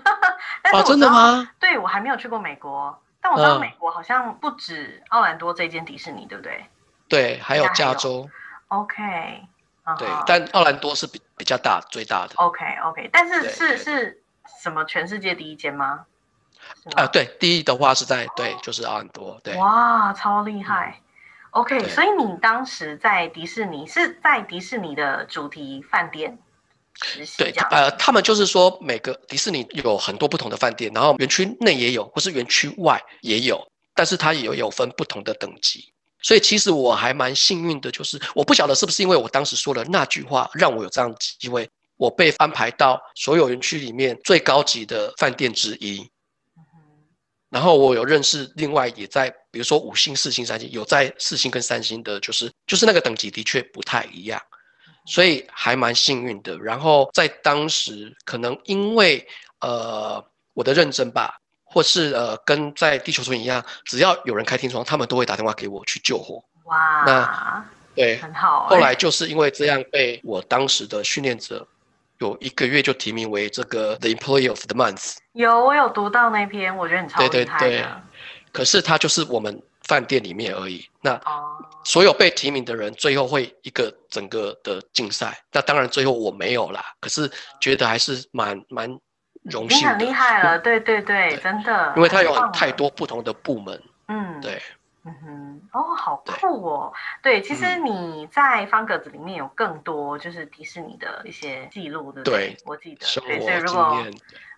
[0.74, 1.50] 哦，真的吗？
[1.60, 6.66] 对，我还没有去过美国，但我知道美国好像不止奥兰多这间迪士尼，对不对？
[7.08, 8.30] 对，还有加州。
[8.68, 9.44] OK。
[9.98, 12.34] 对，但奥兰多是比比较大，最大的。
[12.36, 14.22] OK OK，但是是是
[14.62, 16.06] 什么全世界第一间吗？
[16.98, 19.40] 啊，对，第一的话是在对，就是奥兰多。
[19.42, 21.00] 对，哇，超厉害。
[21.58, 26.38] OK，所以你当时在迪士尼是在迪士尼的主题饭店
[27.02, 27.36] 实习？
[27.40, 33.60] 对，呃，他们就是说每个迪士尼有很多不同的饭店，然后园区内也有，或是园区外也有，
[33.96, 35.92] 但是它也有分不同的等级。
[36.22, 41.68] 所以其实我还蛮幸运的，就是我不晓得是不是因为我当时说了那句话，让我有这样的机会，
[41.98, 46.08] 我被安排到所有园区里面最高级的饭店之一。
[47.50, 54.42] 然后我有认识另外也在，比如说五星、四星、三星，有在四星跟三星的，就是就是那个等级的确不太一样，
[55.06, 56.58] 所以还蛮幸运的。
[56.58, 59.28] 然后在当时可能因为
[59.62, 61.36] 呃我的认真吧。
[61.70, 66.42] 或是呃，跟在地球村一样，只要有人开天窗，他们都会打电话给我去救火。
[66.64, 68.70] 哇，那对，很好。
[68.70, 71.68] 后来就是因为这样，被我当时的训练者
[72.20, 75.18] 有一个月就提名为这个 The Employee of the Month。
[75.38, 78.02] 有，我有读到那篇，我觉得很超厉害的。
[78.52, 80.86] 可是他就是我们饭店里面而已。
[81.02, 81.20] 那
[81.86, 85.38] 所有被提名的人，最后会一个整个的竞赛。
[85.52, 89.00] 那当然最后我没有啦，可是觉得还是蛮蛮。
[89.44, 94.62] 荣幸，很厉害了，对对对，真的，因为它有太多不同的部门，嗯，对，
[95.06, 96.92] 嗯哼，哦，好酷哦，
[97.24, 102.58] 对，其实你在方格子里面有更多就是迪士尼的一些记录，对不对？
[102.66, 104.06] 我记得，对，所以如果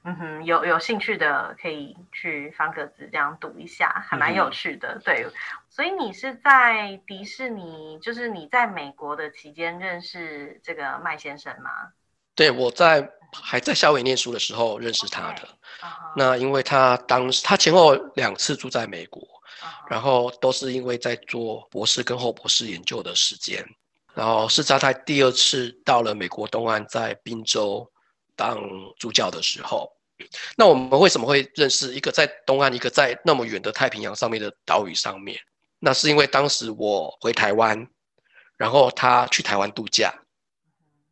[0.03, 5.27] 嗯哼有有兴趣的可以去方格子这样读一下，还蛮有趣的，对。
[5.69, 11.69] 所以你是在迪士尼，就是你在美国的期间认识这个麦先生吗？
[12.35, 13.11] 对，我在。
[13.31, 15.47] 还在夏威夷念书的时候认识他的，
[16.15, 19.21] 那因为他当时他前后两次住在美国，
[19.87, 23.63] 然后都是因为在做博士跟后博士研究的时间，
[24.15, 27.87] 然后是在他第二次到了美国东岸，在宾州
[28.39, 28.57] 当
[28.97, 29.91] 助教的时候，
[30.55, 35.37] 那我们为什么会认识一个在东岸，一个在那么远的太平洋上面的岛屿上面？
[35.79, 37.85] 那是因为当时我回台湾，
[38.55, 40.13] 然后他去台湾度假。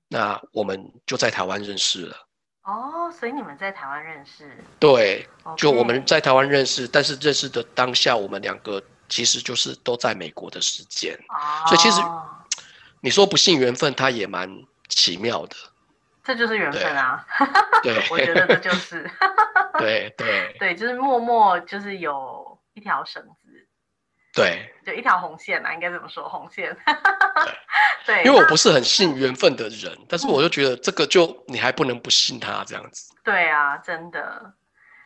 [0.07, 2.15] 那我们就在台湾认识了。
[2.63, 4.57] 哦，所以你们在台湾认识？
[4.79, 11.13] 对，就我们在台湾认识，但是认识的当下，我们两个其实就是都在美国的时间。
[11.27, 12.01] 哦，所以其实
[13.01, 14.49] 你说不信缘分，它也蛮
[14.87, 15.55] 奇妙的。
[16.27, 17.25] 这就是缘分啊！
[17.81, 19.09] 对， 我觉得这就是。
[19.79, 23.47] 对对对，就是默默就是有一条绳子。
[24.33, 26.27] 对，就一条红线啊，应该怎么说？
[26.27, 26.75] 红线。
[28.05, 33.13] 对，因为我不是很信缘分的人，但是我就觉得这个就你还不能不信他这样子。
[33.23, 34.53] 对啊，真的。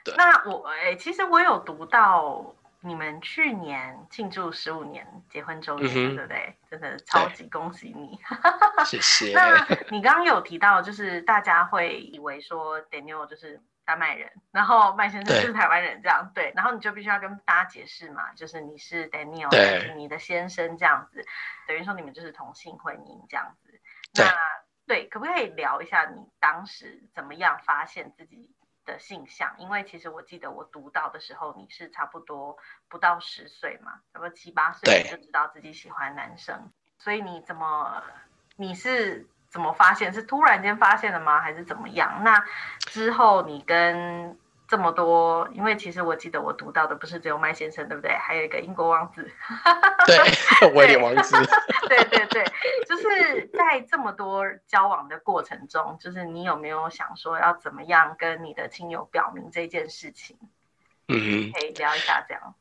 [0.04, 0.16] 对。
[0.18, 6.56] 那我哎，其实我有读到你们去年庆祝十五年结婚周年，对不对？
[6.70, 8.20] 真的超级恭喜你！
[8.86, 9.34] 谢谢。
[9.34, 13.62] 那你刚刚有提到，就是大家会以为说 Daniel 就是。
[13.84, 21.26] 丹麦人，然后麦先生是台湾人，这样对，然后你就必须要跟大家解释嘛，就是你是 Daniel，是你的先生这样子，
[21.68, 23.82] 等于说你们就是同性婚姻这样子。
[24.14, 24.32] 那
[24.86, 28.52] 对，可不可以聊一下你当时怎么样发现自己
[28.86, 29.56] 的性向？
[29.58, 38.04] 因为其实我记得我读到的时候，你是差不多不到十岁嘛，差不多七八岁就知道自己喜欢男生，所以你怎么
[38.56, 39.28] 你是？
[39.52, 40.14] 怎么发现？
[40.14, 41.42] 是突然间发现的吗？
[41.42, 42.24] 还是怎么样？
[42.24, 42.42] 那
[42.80, 44.40] 之后你跟
[44.72, 48.14] 这么多，因为其实我记得我读到的不是只有麦先生，对不对？
[48.14, 49.30] 还有一个英国王子，
[50.08, 51.36] 对，威廉王子，
[51.90, 52.46] 对对对，
[52.88, 60.38] 就是在这么多交往的过程中，就是你有没有想说要怎么样跟你的亲友表明这件事情？
[61.10, 62.56] 嗯，可以聊一下这样。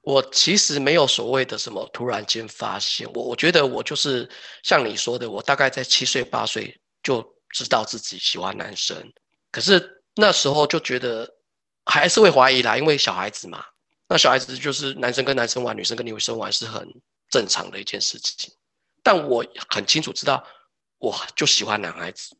[0.00, 4.26] 我其实没有所谓的什么突然间发现，我我觉得我就是
[4.62, 8.96] 像你说的，我大概在七岁八岁就知道自己喜欢男生，
[9.52, 11.34] 可是那时候就觉得
[11.86, 13.64] 还是会怀疑啦，因为小孩子嘛，
[14.06, 16.86] 那小孩子就是男生跟男生玩，女生跟女生玩是很
[17.30, 18.52] 正常的一件事情，
[19.02, 20.44] 但我很清楚知道，
[20.98, 22.36] 我就喜欢男孩子，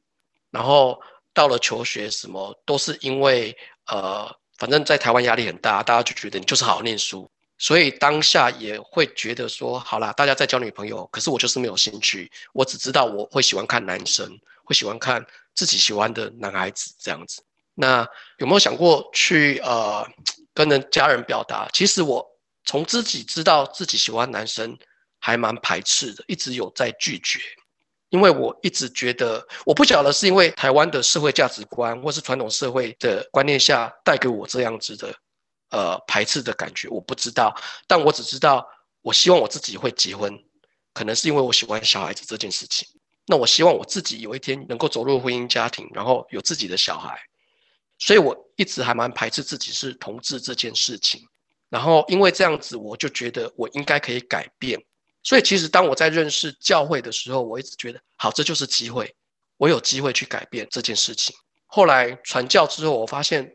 [0.50, 1.00] 然后
[1.32, 3.56] 到了求学什么都是因为
[3.86, 7.30] 呃，反正在台湾压力很大，大家就觉得你就是好好念书。
[7.56, 14.26] 所以当下也会觉得说，好啦，大家在交女朋友，可是我就是没有兴趣，我只知道我会喜欢看男生，
[14.64, 15.24] 会喜欢看
[15.54, 17.42] 自己喜欢的男孩子这样子。
[17.80, 18.06] 那
[18.36, 20.06] 有没有想过去呃
[20.52, 21.66] 跟人家人表达？
[21.72, 22.24] 其实我
[22.64, 24.76] 从自己知道自己喜欢男生，
[25.18, 27.40] 还蛮排斥的，一直有在拒绝，
[28.10, 35.14] 因为我一直觉得，我不晓得是因为台湾的社会价值观，或是传统社会的观念下带给我这样子的
[35.70, 37.54] 呃排斥的感觉，我不知道，
[37.86, 38.66] 但我只知道，
[39.00, 40.38] 我希望我自己会结婚，
[40.92, 42.86] 可能是因为我喜欢小孩子这件事情。
[43.26, 47.16] 那我希望我自己有一天能够走入婚姻家庭，然后有自己的小孩。
[48.01, 51.22] 所以我一直还蛮排斥自己是同志这件事情，
[51.68, 54.82] 然后因为这样子，我就觉得我应该可以改变。
[55.22, 59.14] 所以其实当我在认识教会的时候，我一直觉得好，这就是机会，
[59.59, 61.36] 我有机会去改变这件事情。
[61.66, 63.53] 后来传教之后，我发现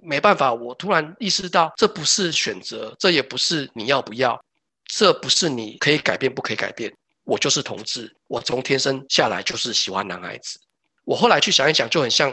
[0.00, 4.40] 没办法，我突然意识到这不是选择，这也不是你要不要，
[4.86, 6.94] 这不是你可以改变不可以改变。
[7.24, 10.60] 我就是同志，我从天生下来就是喜欢男孩子。
[11.04, 12.32] 我后来去想一想，就很像。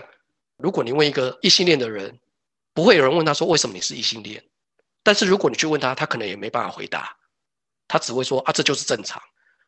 [0.59, 2.19] 如果你问一个异性恋的人，
[2.73, 4.43] 不会有人问他说为什么你是异性恋。
[5.01, 7.15] 但是如果你去问他，他可能也没办法回答，
[7.87, 9.21] 他只会说啊这就是正常。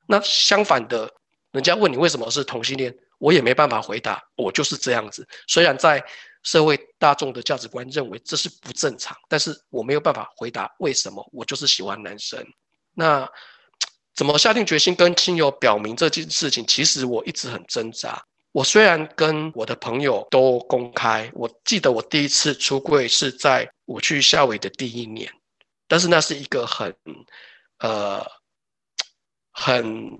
[0.05, 1.09] 那相反的，
[1.51, 5.25] 人家问你为什么是同性恋，我也没办法回答，我就是这样子。
[5.47, 6.03] 虽然在
[6.43, 12.45] 社会大众的价值观认为这是不正常，但是我没有办法回答为什么，我就是喜欢男生。
[12.93, 13.27] 那
[14.13, 16.67] 怎么下定决心跟亲友表明这件事情？
[16.67, 18.21] 其实我一直很挣扎。
[18.53, 25.31] 我虽然跟我的朋友都公开，我记得我第一次出柜是在我去夏威夷的第一年，
[25.87, 26.93] 但是那是一个很，
[27.79, 28.25] 呃，
[29.53, 30.19] 很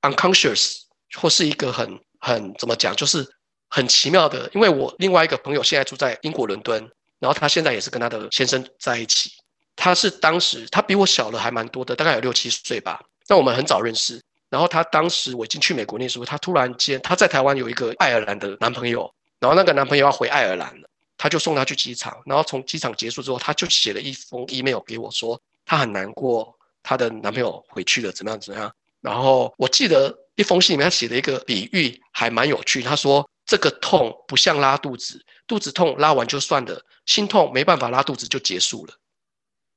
[0.00, 0.80] unconscious
[1.16, 3.24] 或是一个很很怎么讲，就是
[3.68, 9.30] 很奇妙的，因为我另外一个朋友现在住在英国伦敦，然后他现在也是跟他的先生在一起，
[9.76, 14.20] 他是当时他比我小了还蛮多的，大概有六七岁吧，那我们很早认识。
[14.52, 28.70] 然后他当时我已经去美国念书，他突然间他在台湾有一个爱尔兰的男朋友，然后那个男朋友要回爱尔兰了，他就送他去机场，然后从机场结束之后，他就写了一封 email 给我说他很难过，他的男朋友回去了怎么样怎么样。
[29.00, 38.92] 然后我记得一封信里面他写了一个比喻还蛮有趣，他说这个痛不像拉肚子，肚子痛拉完就算了，心痛没办法拉肚子就结束了，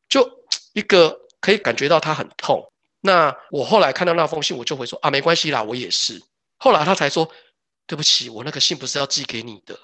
[0.10, 0.30] 就
[0.74, 2.62] 一个可以感觉到他很痛。
[3.06, 6.20] 那我后来看到那封信，我就会说啊，没关系啦，我也是。
[6.58, 7.30] 后来他才说，
[7.86, 9.80] 对不起，我那个信不是要寄给你的，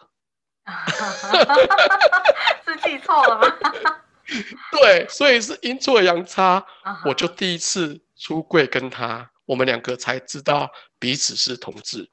[2.66, 3.46] 是寄错了吗？
[4.72, 6.66] 对，所以是阴错阳差，
[7.06, 12.10] 我就第一次出柜跟他，我们两个才知道彼此是同志。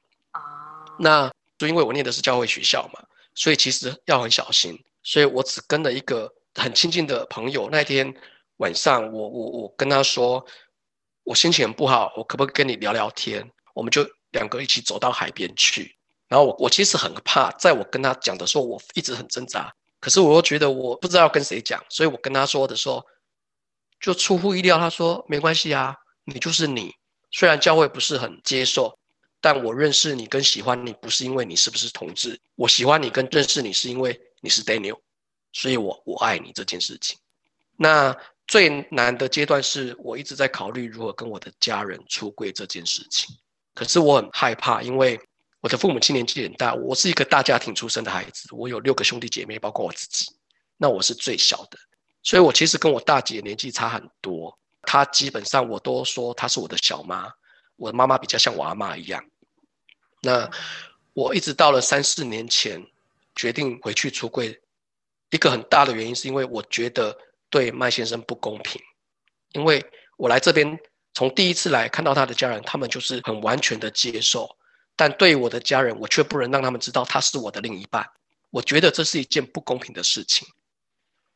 [0.99, 3.01] 那就因为我念的是教会学校嘛，
[3.33, 7.67] 所以其实要很小心，所以我只跟了一个很亲近的朋友。
[7.71, 8.13] 那天
[8.57, 10.45] 晚上，我我我跟他说。
[11.29, 13.47] 我心情很不好，我可不可以跟你聊聊天？
[13.75, 15.95] 我们就两个一起走到海边去。
[16.27, 19.71] 然后我我其实很怕，在我跟他讲的时候，我一直很挣扎。
[19.99, 23.05] 可是我又觉得我不知道要跟谁讲，所以我跟他说的时候，
[23.99, 26.95] 就出乎意料，他说没关系啊，你就是你。
[27.29, 28.97] 虽然教会不是很接受，
[29.39, 34.97] 但我认识你跟喜欢你不是因为你是不是同志，我喜欢你跟认识你是因为你是 Daniel，
[35.53, 37.19] 所以我我爱你这件事情。
[37.77, 38.17] 那。
[38.49, 43.37] 最难的阶段是我一直在考虑如何跟我的家人出柜这件事情，
[43.75, 45.21] 可是我很害怕，因为
[45.61, 50.25] 我的父母亲年纪很大，我是一个大家庭出生的孩子，我有六个兄弟姐妹，包括我自己，
[50.77, 51.77] 那我是最小的，
[52.23, 57.31] 所以我其实跟我大姐年纪差很多，她基本上我都说她是我的小妈，
[57.75, 59.23] 我的妈妈比较像我阿妈一样。
[60.23, 60.49] 那
[61.13, 62.83] 我一直到了三四年前
[63.35, 64.59] 决定回去出柜，
[65.29, 67.15] 一个很大的原因是因为我觉得。
[67.49, 68.81] 对麦先生不公平，
[69.53, 69.83] 因为
[70.17, 70.79] 我来这边
[71.13, 74.49] 从第一次来看到他的家人，他们就是很完全的接受，
[74.95, 78.07] 但对我的家人，我却不能让他们知道他是我的另一半。
[78.51, 80.47] 我觉得这是一件不公平的事情。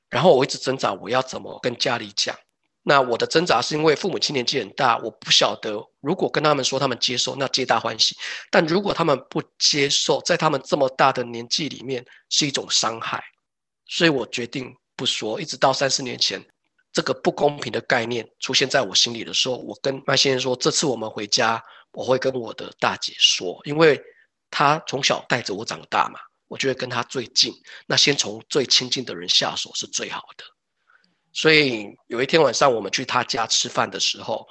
[0.10, 2.38] 然后我一直挣扎，我要怎么跟家里讲？
[2.84, 8.14] 那我的挣扎是因为父母亲年纪很大，我不晓得如果跟他们说他们接受，那皆大欢喜；
[8.52, 13.24] 但如果他们不接受，在他们这么大的年纪里面是一种伤害，
[13.88, 14.76] 所以我决定。
[14.96, 16.44] 不说，一直到三四年前，
[16.92, 24.00] 这个不公平的概念出现在我心里的时候，我跟麦先生说：这次我们回家，我会跟我的大姐说，因为
[24.52, 27.54] 她从小带着我长大嘛，我觉得跟她最近，
[27.88, 30.44] 那先从最亲近的人下手是最好的。
[31.32, 34.48] 所以有一天晚上，我们去他家吃饭的时候，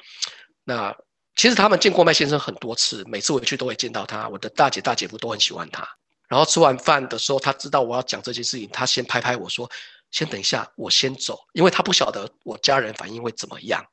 [0.65, 0.93] 那
[1.37, 4.29] 其实他们见过麦先生很多次，每次回去都会见到他。
[4.29, 5.89] 我的大姐大姐夫都很喜欢他。
[6.27, 9.71] 然后吃完饭的时候，他知道我要讲这件事情，他先拍拍我说。
[10.13, 13.85] 先等一下，我先走，因为他不晓得我家人反应会怎么样。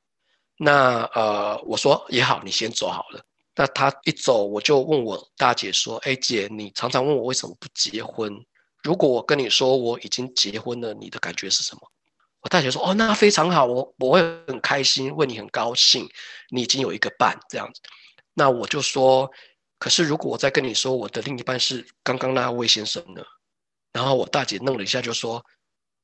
[0.57, 3.25] 那呃，我说也好，你先走好了。
[3.55, 8.33] 那他一走，我就问我大姐说：“哎，姐，你常常问我为什么不结婚？
[8.83, 11.81] 如果我跟你说我已经结婚了，你的感觉是什么？”
[12.41, 16.09] 我大姐说：“哦，那非常好，我我会很开心，为你很高兴，
[16.49, 17.81] 你已经有一个伴这样子。”
[18.33, 19.29] 那我就说
[19.77, 23.21] ：“可是如果我再跟你说我的另一半是刚刚那位先生呢？”
[23.91, 25.45] 然后我大姐弄了一下就说：“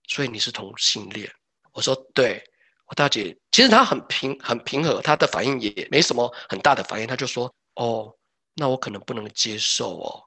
[0.08, 1.32] 所以你是同性恋？”
[1.74, 2.44] 我说：“对。”
[2.88, 8.14] 我大姐其实她很平很平和，她的反应也没什么很大的反应，她就说：“哦，
[8.54, 10.24] 那我可能不能接受哦。”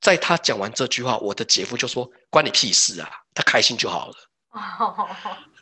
[0.00, 4.14] 在她讲完这句话，我的姐夫就说：“关你屁事啊，他开心就好了。”
[4.54, 5.08] 哦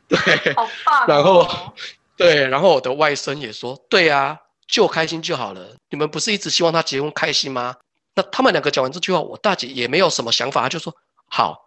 [0.07, 0.19] 对，
[0.55, 1.07] 好棒。
[1.09, 1.75] 然后
[2.15, 5.75] 对，然后我的外甥也说：“对啊，就开心就好了。
[5.89, 7.75] 你们不是一直希望他结婚开心吗？”
[8.15, 10.95] 那他们两个讲完这句话，我大姐也没有什么想法，她就说
[11.27, 11.59] ：“好，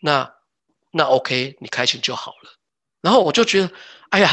[0.00, 0.34] 那
[0.94, 2.50] 那 OK，你开心就好了。”
[3.02, 3.70] 然后我就觉得。
[4.10, 4.30] 哎呀，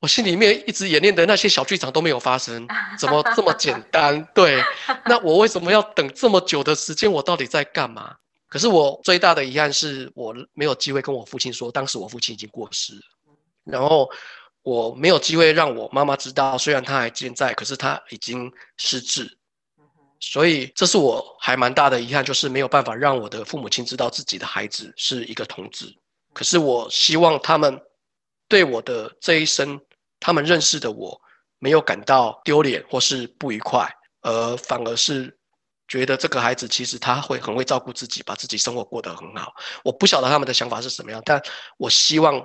[0.00, 2.66] 我心里面一直演练的那些小剧场都没有发生，
[2.98, 4.24] 怎么这么简单？
[4.34, 4.60] 对，
[5.06, 7.10] 那我为什么要等这么久的时间？
[7.12, 8.16] 我到底在干嘛？
[8.48, 13.02] 可是我最大的遗憾是我没有机会跟我父亲说，当时我父亲已经过世了，
[13.62, 14.10] 然后
[14.62, 19.37] 我没有机会让我妈妈知道，虽然他还健在，可是他已经失智，
[20.20, 25.86] 所以这是我还蛮大的遗憾，就是没有办法让我的父母亲知道自己的孩子是一个同志。
[26.32, 27.80] 可是我希望他们。
[28.50, 29.78] 对我的这一生，
[30.18, 31.20] 他们认识的我
[31.58, 33.86] 没有感到丢脸或是不愉快，
[34.22, 35.38] 而反而是
[35.86, 39.52] 觉得这个孩子其实他会很会照顾自己，把自己生活过得很好。
[39.84, 41.38] 我不晓得他们的想法是什么样，但
[41.76, 42.42] 我希望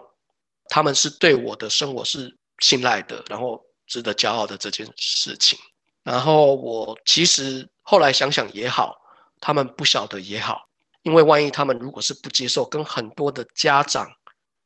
[0.68, 5.58] 他们是对我的生活是信赖的，然后值得骄傲的这件事情。
[6.04, 8.96] 然后我其实后来想想也好，
[9.40, 10.68] 他们不晓得也好，
[11.02, 14.12] 因为万一他们如果是不接受，跟很多的家长。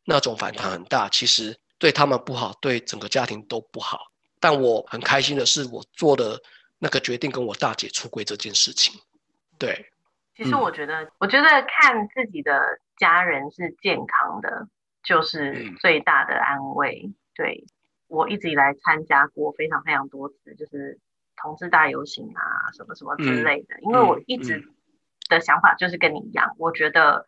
[0.09, 3.99] 那种反弹很大，其实对他们不好，对整个家庭都不好。
[4.39, 6.41] 但我很开心的是，我做的
[6.79, 8.97] 那个决定跟我大姐出轨这件事情。
[9.59, 9.91] 对，
[10.37, 14.69] 其实我觉得，我觉得看自己的家人是健康的，
[15.03, 17.11] 就是最大的安慰。
[17.35, 17.65] 对
[18.07, 20.97] 我一直以来参加过非常非常多次，就是
[21.37, 23.79] 同志大游行啊，什么什么之类的。
[23.81, 24.67] 因为我一直
[25.29, 27.27] 的想法就是跟你一样，我觉得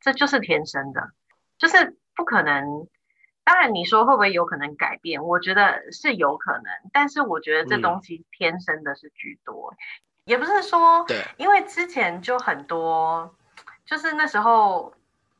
[0.00, 1.12] 这就是天生的，
[1.58, 1.96] 就是。
[2.14, 2.86] 不可能，
[3.42, 5.24] 当然你说会不会有可能改变？
[5.24, 9.74] 我觉得是有可能，但是我觉得这东西天生的是居多，
[10.26, 13.34] 也不是说，对，因为之前就很多，
[13.86, 14.92] 就是那时候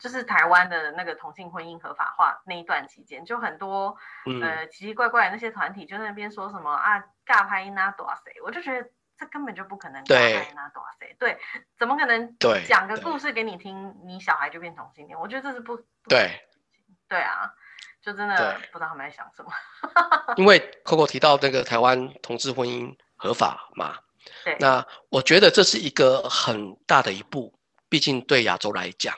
[0.02, 3.96] 就是台湾的那个同性婚姻合法化那一段期间，就很多
[4.42, 8.90] 呃奇奇怪怪的那些团体就在那边说什么啊，尬拍那多少谁，我就觉得。
[9.14, 11.14] 这根本就不可能，对，那多少岁？
[11.16, 11.38] 对，
[11.78, 12.34] 怎么可能？
[12.38, 15.16] 对，讲个故事给你听，你小孩就变同性恋？
[15.16, 15.76] 我觉得这是不，
[16.08, 16.44] 对，
[17.08, 17.54] 对啊，
[18.00, 19.52] 就真的不知道他们在想什么。
[20.36, 23.96] 因为 Coco 提到那个台湾同志婚姻合法嘛，
[24.42, 27.54] 对，那我觉得这是一个很大的一步，
[27.88, 29.14] 毕竟对亚洲来讲。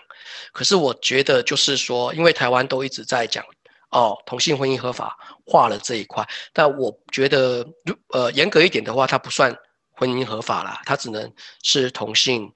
[0.53, 3.45] 可是我觉得就是说，因为台湾都一直在讲
[3.91, 5.16] 哦，同性婚姻合法
[5.47, 9.57] 化了这一块，但我觉得如呃严格一点的话，它不算。
[9.97, 12.53] 婚姻合法啦，它只能是同性，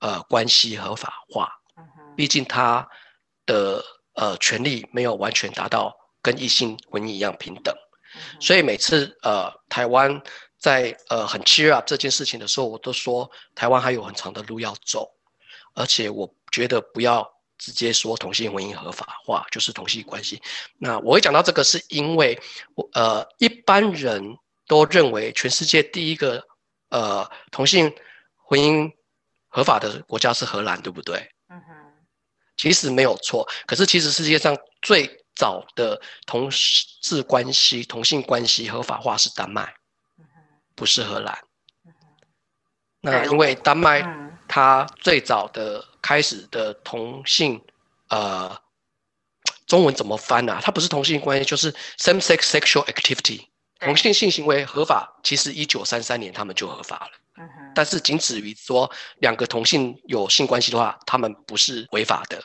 [0.00, 1.48] 呃，关系合法化。
[2.16, 2.84] 毕竟他
[3.46, 3.80] 的
[4.14, 7.72] 呃权利没有完全达到跟异性婚姻一样平等。
[8.40, 10.20] 所以每次呃台湾
[10.58, 15.08] 在呃很 cheer up 这件事情的时候，我都说台湾还有很长的路要走。
[15.74, 20.40] 而且我觉得不要直接说同性婚姻合法化就是同性关系。
[20.78, 22.40] 那我会讲到这个，是因为
[22.74, 26.42] 我呃一般人都认为全世界第一个。
[26.92, 27.90] 呃，同性
[28.36, 28.92] 婚姻
[29.48, 31.26] 合法的国家是荷兰，对不对？
[31.48, 31.74] 嗯哼，
[32.54, 33.48] 其实没有错。
[33.64, 39.74] 可是，其实世界上最早的同志关系、同性关系合法化是丹麦，
[40.74, 41.38] 不是荷兰。
[43.00, 44.02] 那因为丹麦
[44.54, 47.58] 它最早的开始的同性，
[48.10, 48.54] 呃，
[49.66, 50.60] 中文怎么翻呢？
[50.62, 53.46] 它不是同性关系，就是 same-sex sexual activity。
[53.80, 57.12] 同性性行为合法，其实一九三三年他们就合法了。
[57.74, 62.38] 但是仅止于说两个同性有性关系的话，他们不是违法的。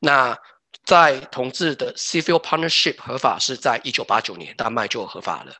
[0.00, 0.36] 那
[0.84, 5.54] 在同志的 civil partnership 合法是在一九八九年，丹麦就合法了。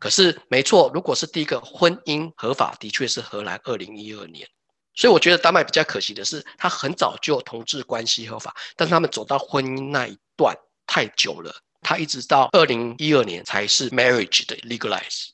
[0.00, 4.48] 可是没错，如果是第一个婚姻合法，的确是荷兰二零一二年。
[4.94, 11.54] 所以我觉得丹麦比较可惜的是，他很早就同志关系合法，但是他们走到婚姻那一段太久了。
[11.82, 15.28] 他一直到二零一二年才是 marriage 的 legalize。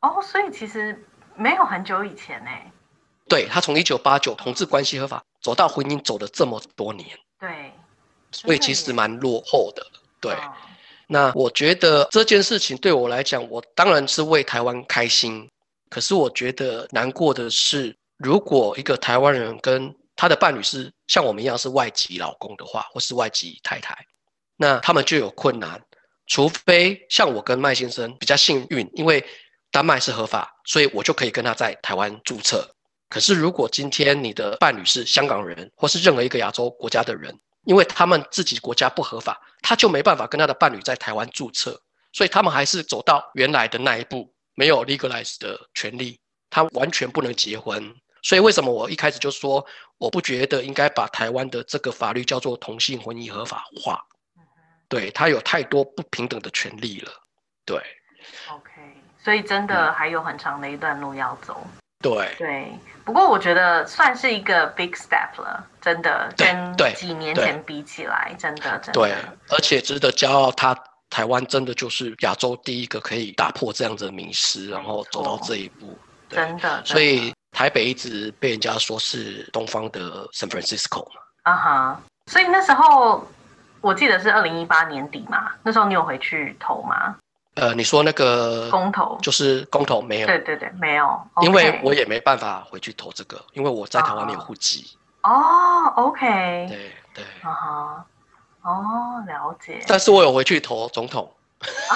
[0.00, 1.02] 哦，所以其实
[1.34, 2.50] 没有很久以前呢。
[3.26, 7.08] 对他从一九八九同志关系合法走到婚姻走了这么多年。
[7.40, 7.72] 对。
[8.32, 9.86] 所以其实蛮落后的。
[10.20, 10.36] 对。
[11.06, 15.48] 那我觉得这件事情对我来讲，我当然是为台湾开心。
[15.88, 23.96] 可是我觉得难过的是，如果一个台湾人跟他的伴侣是像我们一样是外籍老公的话，或是外籍太太，
[24.56, 25.82] 那他们就有困难。
[26.26, 29.22] 除非像我跟麦先生比较幸运，因为
[29.70, 32.66] 丹麦是合法，所以我就可以跟他在台湾注册。
[33.10, 41.78] 可是如果今天你的伴侣是香港人，或是任何一个亚洲国家的人，因为他们自己国家不合法，他就没办法跟他的伴侣在台湾注册，
[42.12, 47.94] 所以他们还是走到原来的那一步，没有 legalize 的权利，他完全不能结婚。
[48.24, 49.64] 所以为什么我一开始就说，
[49.98, 54.02] 我不觉得应该把台湾的这个法律叫做同性婚姻合法化？
[54.88, 57.12] 对他有太多不平等的权利了。
[57.66, 57.76] 对
[58.50, 58.70] ，OK，
[59.22, 61.66] 所以真的还有很长的一段路要走。
[62.00, 62.72] 对对，
[63.04, 68.92] 不过我觉得算是一个 big step 了，真的跟几年前比起来，真的真的。
[68.92, 69.14] 对，
[69.50, 70.74] 而且值得骄傲，他
[71.10, 75.98] 台湾真的就是亚洲第一个可以打破这样子的迷失，然后走到这一步。
[76.30, 77.34] 真的，所以。
[77.54, 83.24] 台北一直被人家说是东方的 San Francisco 嘛，啊哈，所以那时候
[83.80, 87.14] 我记得是二零一八年底嘛，那时候你有回去投吗？
[87.54, 89.16] 呃，你说那个公投。
[89.22, 90.26] 就是公投没有？
[90.26, 94.98] 对对对，没有，因为我也没办法回去投这个，因为我在台湾没有户籍。
[95.22, 98.06] 哦，OK，对对，啊哈，
[98.62, 99.80] 哦，了解。
[99.86, 101.32] 但是我有回去投总统，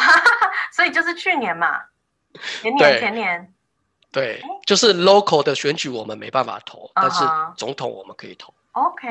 [0.73, 1.81] 所以就是去年嘛，
[2.63, 3.53] 前 年前年。
[4.11, 7.25] 对，就是 local 的选举我们没办法投，但是
[7.57, 8.53] 总统我们可以投。
[8.73, 9.09] OK，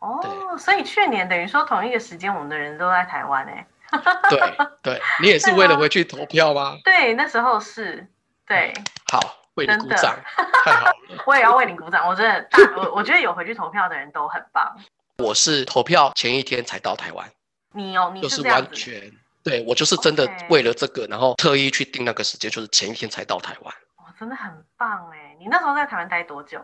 [0.00, 0.20] 哦，
[0.58, 3.66] 所以去年等于说同一个时间，我们的人都在台湾哎。
[4.28, 4.38] 对
[4.82, 6.76] 对，你也是为了回去投票吗？
[6.84, 8.06] 对，那时候是。
[8.46, 8.72] 对。
[9.10, 9.18] 好，
[9.54, 10.14] 为你鼓掌，
[10.64, 10.92] 太好了。
[11.24, 14.76] 我也要为你鼓掌，我真的大，我我觉得有回去投票的人都很棒。
[15.24, 17.26] 我是投票前一天才到台湾。
[17.72, 19.10] 你哦，你是完全
[19.42, 23.74] 对我就是真的为了这个，然后特意去定那个时间，就是前一天才到台湾。
[24.18, 25.36] 真的很棒哎！
[25.38, 26.60] 你那时候在台湾待多久？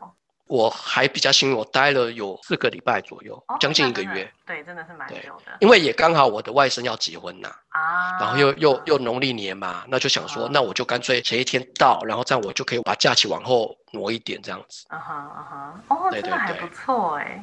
[0.47, 4.31] 我还比较幸运，我待了有四个礼拜左右，将近一个月。
[4.45, 5.57] 对，真的是蛮久的。
[5.61, 14.85] 因为也刚好我的外甥要结婚呐，啊，然后又又又农历年嘛，那就想说，那我就干脆前一天到，然后这样我就可以把假期往后挪一点，这样子。
[14.91, 17.43] 啊哈啊哈，哦，真的还不错哎。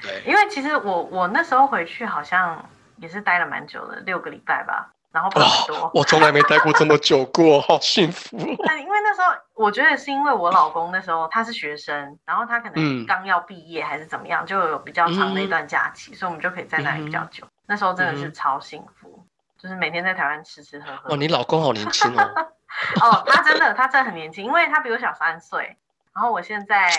[0.00, 2.64] 对，因为其实我我那时候回去好像
[2.98, 4.92] 也是待了蛮久的，六个礼拜吧。
[5.16, 8.36] 然后很多，我从来没待过这么久过，好幸福。
[8.36, 17.48] 对，因为那时候我觉得是因为我老公那时候他是学生，然后他可能刚要毕业还是怎么样，就有比较长的一段假期，所以我们就可以在那里比较久。
[17.66, 19.26] 那时候真的是超幸福，
[19.58, 21.14] 就是每天在台湾吃吃喝喝。
[21.14, 22.52] 哦，你老公好年轻哦。
[23.00, 25.78] 哦，他真的，他真的很年轻，因为他比我小三岁，
[26.14, 26.90] 然后我现在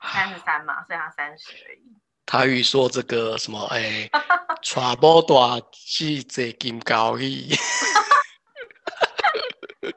[0.00, 1.82] 三十三嘛，所以他三十而已。
[2.26, 4.10] 他语说这个什么哎，
[4.60, 7.56] 传播大记者金高义，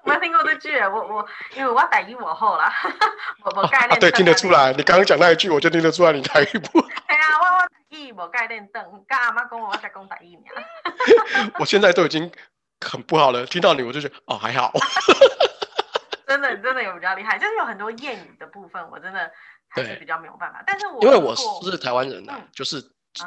[0.04, 2.72] 没听过这句，我我因为我台语我好啦，
[3.44, 6.80] 我我概念对听得出来，你刚刚讲那一句我就听得出来你台语不？
[7.08, 11.52] 哎呀，我我台语无概念，等跟阿妈讲我才讲台语呢。
[11.58, 12.32] 我现在都已经
[12.80, 14.72] 很不好了，听到你我就觉得哦还好。
[16.28, 19.32] 真的真的有比较厉害，就是有很多谚语的部分，我真的。
[19.76, 20.64] 对，比较没有办法。
[20.66, 22.84] 但是我因为我是台湾人呐，就是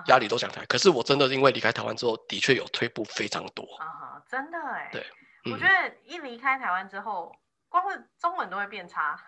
[0.07, 0.64] 家里都想台。
[0.66, 3.62] 可是我真的因为离开台湾之后，的确有退步非常多。
[3.76, 4.90] 啊哈，真的哎。
[4.93, 5.07] 对，
[5.53, 7.32] 我觉得一离开台湾之后，
[7.68, 9.18] 光是中文都会变差。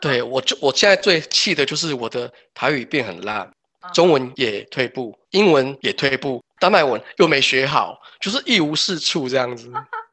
[0.00, 3.50] 对，我就我现在最气的就是我的台语变很烂，
[3.92, 9.72] 中文也退步，英文也退步，丹麦文又没学好，就是一无是处这样子。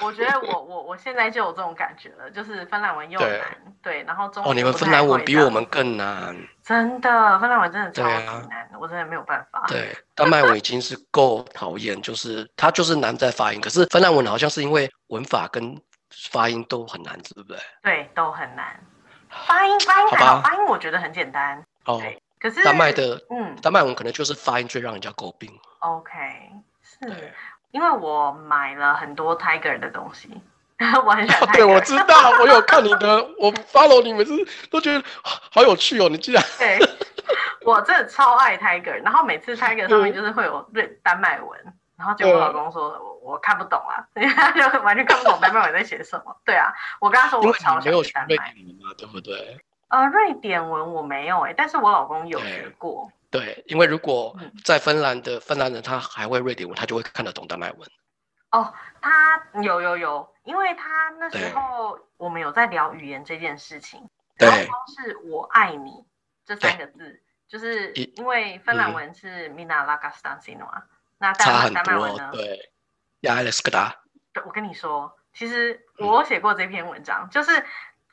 [0.00, 3.40] 我觉得我我我现在就有这种感觉了，就是芬兰文又难，
[3.82, 9.64] 对，然后中哦，你们芬兰文比我们更难，真的，芬兰文真的超级难，我真的没有办法。
[9.66, 15.76] 对，丹麦文已经是够讨厌，就是它就是难在发音，可是芬兰文好像是因为文法跟
[16.10, 17.58] 发音都很难，对不对？
[17.82, 18.80] 对，都很难。
[19.30, 21.62] 发音发音好，发音我觉得很简单。
[21.84, 22.00] 哦，
[22.38, 25.50] 可是丹麦的，嗯，丹麦文可能就是发音最让人家诟病。
[25.80, 26.12] OK，
[26.82, 27.34] 是。
[27.70, 30.30] 因为我买了很多 Tiger 的东西，
[31.04, 31.52] 我很喜欢。
[31.54, 34.32] 对，我知道，我有看你的，我 follow 你，每次
[34.70, 36.08] 都觉得好有趣哦。
[36.08, 36.78] 你竟然对，
[37.64, 41.58] 我真的超爱 Tiger，然后每次 Tiger 上面就是会有瑞丹麦文，
[41.96, 44.00] 然后就我老公说我我看不懂啊，
[44.34, 46.34] 他就完全看不懂丹麦文在写什么。
[46.44, 49.58] 对啊，我跟他说我超喜欢丹麦文对不对？
[49.88, 53.10] 呃，瑞典文我没有哎，但是我老公有学过。
[53.30, 54.34] 对，因为如果
[54.64, 57.90] 在芬兰的芬兰人，他还会瑞典文，他就会看得懂丹麦文。
[58.50, 66.04] 哦，他有有有，因为他那时候我们有在聊语言这件事情，然后是我爱你
[66.46, 70.84] 这三个字，就是因为芬兰文是 Mina l a g a s t a n s i n o 啊，
[71.18, 72.30] 那丹麦文呢？
[72.32, 72.72] 对
[73.20, 73.94] ，Ja l e s k a
[74.32, 77.64] 对，我跟你说，其实我写过这篇文章，就是。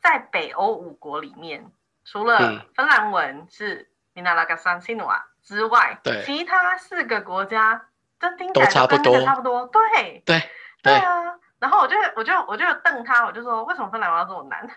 [0.06, 1.66] 在北欧五国里面，
[2.04, 7.88] 除了芬兰文是 Minalaga s a n s i n u a 之外，对，其他四个国家
[8.20, 10.40] 都听起都来差不多，差不多，对，对，
[10.84, 11.24] 对啊。
[11.58, 14.70] 然后我就我就我就瞪他，我就说，为什么芬兰文要这么难？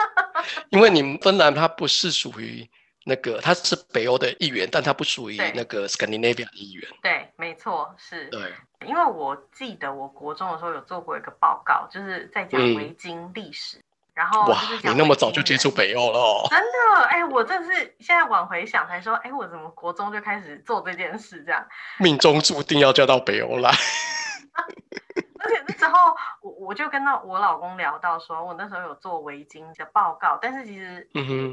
[0.68, 2.68] 因为你们芬兰它不是属于
[3.06, 6.86] 那个，它是北欧的一员，但它不属于那个 Scandinavia 的一员。
[7.00, 8.26] 对，没错，是。
[8.26, 8.52] 对，
[8.86, 13.80] 因为我记得我国中的时候有做过一个报告，就是在讲维京历史。
[14.16, 16.46] 然后哇，你那么早就接触北欧了哦？
[16.48, 21.44] 真的，哎，我真是现在往回想才说，哎，我怎么国中就开始做这件事？
[21.44, 21.62] 这样
[21.98, 23.70] 命中注定要嫁到北欧来。
[25.38, 31.06] 而且那时候我我就跟到我老公聊到，说我那时候有做围巾的报告，但是其实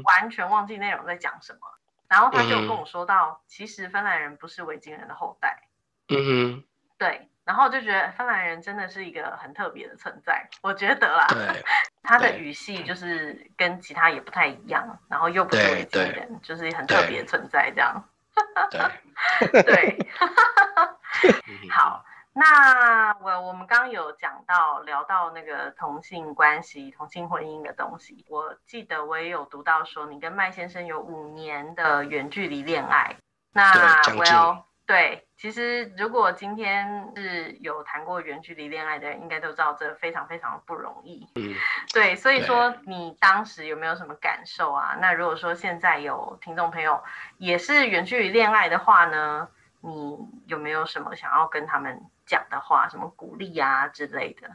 [0.04, 1.58] 完全忘记内容在讲什么。
[2.08, 5.68] 然后他就跟我说到，其实芬兰人不是维京人的后代。
[6.08, 6.64] 嗯哼，
[6.96, 7.28] 对。
[7.44, 11.26] 然后就觉得芬兰人真的是一个很特别的存在，我觉得啦。
[11.28, 11.62] 对。
[12.02, 18.04] 他的语系就是跟其他也不太一样，然后又不是维京人，就是很特别存在这样。
[18.70, 19.62] 对。
[19.62, 19.98] 对。
[21.70, 22.04] 好。
[22.36, 33.14] 那我我们刚刚有讲到聊到那个同性关系、同性婚姻的东西，我记得我也有读到说你跟麦先生有五年的远距离恋爱。
[33.52, 33.70] 那
[34.18, 41.26] 我要对，其实如果今天是有谈过远距离恋爱的人，应该都知道这非常非常不容易。
[41.36, 41.54] 嗯，
[41.92, 44.96] 对，所以说你当时有没有什么感受啊？
[45.00, 47.02] 那如果说现在有听众朋友
[47.38, 49.48] 也是远距离恋爱的话呢，
[49.80, 52.00] 你有没有什么想要跟他们？
[52.26, 54.48] 讲的话，什么鼓励啊之类的。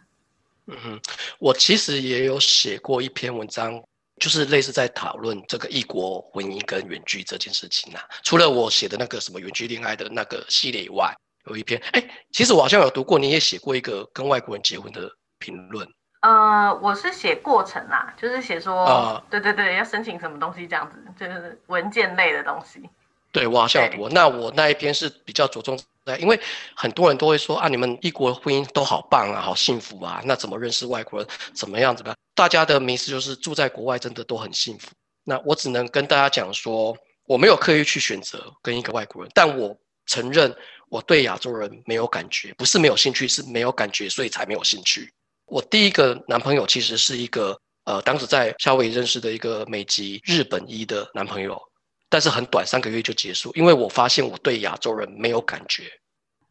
[0.65, 1.01] 嗯哼，
[1.37, 3.83] 我其实也有写过一篇文章，
[4.19, 8.03] 就是类似在讨论这个异国婚姻跟远距这件事情啊。
[8.23, 11.13] 除了我写的那个什么远距恋爱的那个系列以外，
[11.45, 15.09] 有一篇，哎，其实我好像有读过，你也写过一个跟外国人结婚的
[15.39, 15.87] 评论。
[16.21, 22.89] 呃，我是写过程啦，就是写说，对对对，要申请什么东西这样子，就是文件类的东西。
[23.31, 24.09] 对，我好像有读。
[24.09, 26.17] 那我那一篇是比较着重在。
[26.17, 26.39] 因为
[26.75, 31.29] 很多人都会说啊，你们异国婚姻都好棒啊，好幸福啊，那怎么认识外国人？
[31.53, 31.95] 怎么样？
[31.95, 32.17] 怎么样？
[32.33, 34.87] 大家的名词就是住在国外真的都很幸福。
[35.23, 39.77] 那我只能跟大家讲说，我没有刻意去选择跟一个外国人，但我
[40.07, 40.51] 承认
[40.89, 45.13] 我对亚洲人没有感觉，不是没有兴趣，是没有感觉，所以才没有兴趣。
[45.45, 51.61] 我第一个男朋友其实是一个呃，当时在夏威夷认识的一个美籍日本裔的男朋友。
[52.09, 55.83] 但是很短，三个月就结束，因为我发现我对亚洲人没有感觉，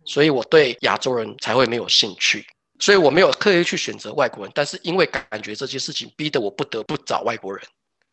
[0.04, 2.46] 所以我对亚洲人才会没有兴趣，
[2.78, 7.62] 所以我没有刻意去选择外国人，但是因为感觉这件事情逼得我不得不找外国人。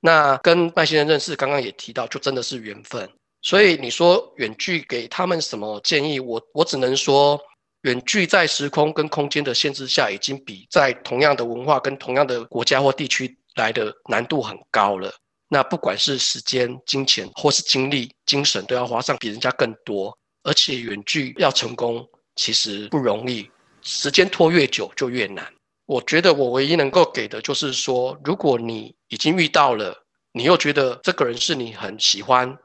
[0.02, 3.10] 那跟麦先生认识，刚刚也提到，就真的是缘分。
[3.42, 6.20] 所以你说远距给他们什么建议？
[6.20, 7.40] 我我只能说，
[7.82, 15.14] 远距在时空跟空间的限制下，已经比在同样的文化跟同样的国家或地区来的难度很高了。
[15.48, 20.18] 那不管是时间、金钱，或是精力、精神，都要花上比人家更多。
[20.44, 23.50] 而且远距要成功，其实不容易，
[23.82, 25.52] 时间拖越久就越难。
[25.88, 29.96] 我觉得我唯一能够给的就是说，如果你已经遇到了，
[30.34, 32.56] 你又觉得这个人是你很喜欢，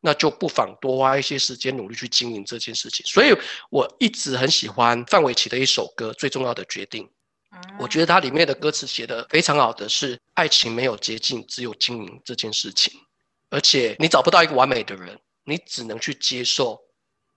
[0.00, 3.06] 那就不妨多花一些时间努力去经营这件事情。
[3.06, 3.34] 所以
[3.70, 7.04] 我一直很喜欢范玮琪的一首歌《最重要的决定》。
[7.78, 12.92] 我觉得它里面的歌词写的非常好的是，爱情没有捷径，只有经营这件事情。
[13.48, 16.78] 而且你找不到一个完美的人，你只能去接受，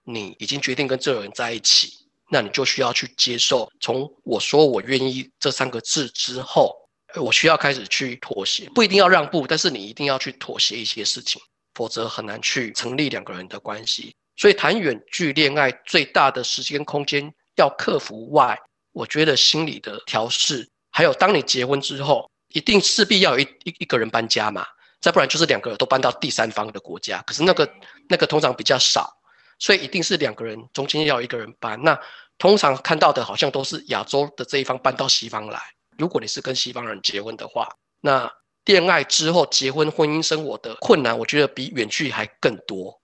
[0.04, 6.72] 你已经决定跟这个人在一起，那你就需要去接受，从我说我愿意这三个字之后，
[7.16, 11.42] 我需要开始去妥协，不一定要让步，但是你一定要去妥协一些事情，
[11.74, 14.14] 否则很难去成立两个人的关系。
[14.36, 18.56] 所以谈远距恋爱最大的时间空间要克服外。
[18.94, 24.64] 我觉得心理的调试，还有当你结婚之后，一定势必要有一一一个人搬家嘛，
[25.00, 27.20] 再不然就是两个人都搬到第三方的国家。
[27.26, 27.70] 可是那个
[28.08, 29.12] 那个通常比较少，
[29.58, 31.78] 所以一定是两个人中间要一个人搬。
[31.82, 32.00] 那
[32.38, 35.60] 通常看到的好像都是亚洲的这一方搬到西方来。
[35.98, 37.68] 如果你是跟西方人结婚的话，
[38.00, 38.30] 那
[38.64, 42.98] 恋爱之后结婚婚姻生活的困难，我觉得比远距还更多，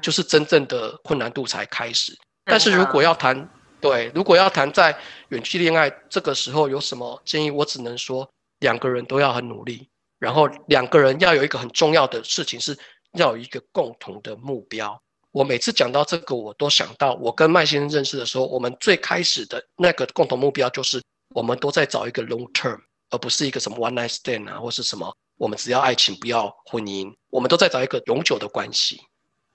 [0.00, 2.18] 就是真正的困难度才开始。
[2.44, 3.48] 但是如果要谈，
[3.82, 4.96] 对，如果要谈在
[5.30, 8.26] 远距恋爱这个时候有什么建议，我只能说
[8.60, 9.88] 两个人都要很努力，
[10.20, 12.78] 然后两个人要有一个很重要的事情是
[13.14, 14.96] 要有一个共同的目标。
[15.32, 21.02] 我每次讲到这个，我都想到我跟麦先生认识的时候，我们最开始的那个共同目标就是
[21.34, 22.78] 我们都在找一个 long term，
[23.10, 29.00] 而不是一个什么 one night stand 啊，或是什么我们只要爱情不要婚姻，我们都在找一个永久的关系，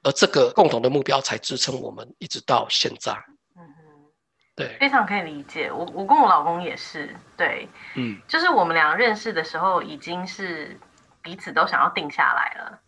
[0.04, 3.16] 而这个共同的目标才支撑我们一直到现在。
[4.58, 5.72] 对，非常可以理解。
[5.72, 10.76] 我我跟我老公也是，对，嗯，就是我们俩认识的时候，已经是
[11.22, 12.80] 彼此都想要定下来了。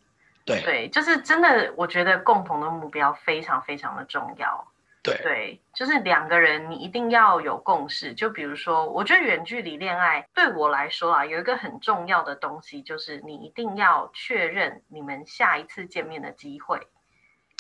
[0.46, 4.68] 对，对，就是真的，我觉得共同的目标非常非常的重要。
[5.04, 8.16] 对，对，就是两个人你一定要有共识。
[8.16, 16.80] 就比如说，我觉得远距离恋爱对我来说啊，有一个很重要的东西，就是你一定要确认你们下一次见面的机会。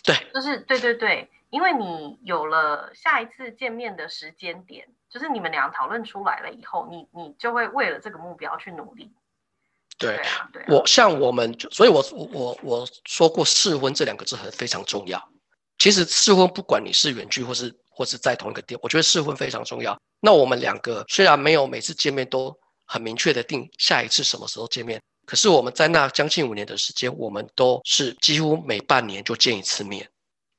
[0.03, 9.12] 对，就是对对对，因为你有了下一次见面的时间点，就是你们俩讨论出来了以后，你你就会为了这个目标去努力。
[9.97, 15.22] 对啊，对，我像我们，所以我我我说过试婚这两个字很非常重要。
[15.78, 20.00] 其实试婚不管你是远距或是或是在同一个地，我觉得试婚非常重要。
[20.22, 30.10] 那我们两个虽然没有每次见面都很明确的定下一次什么时候见面，可是我们在那将近五年的时间，我们都是几乎每半年就见一次面，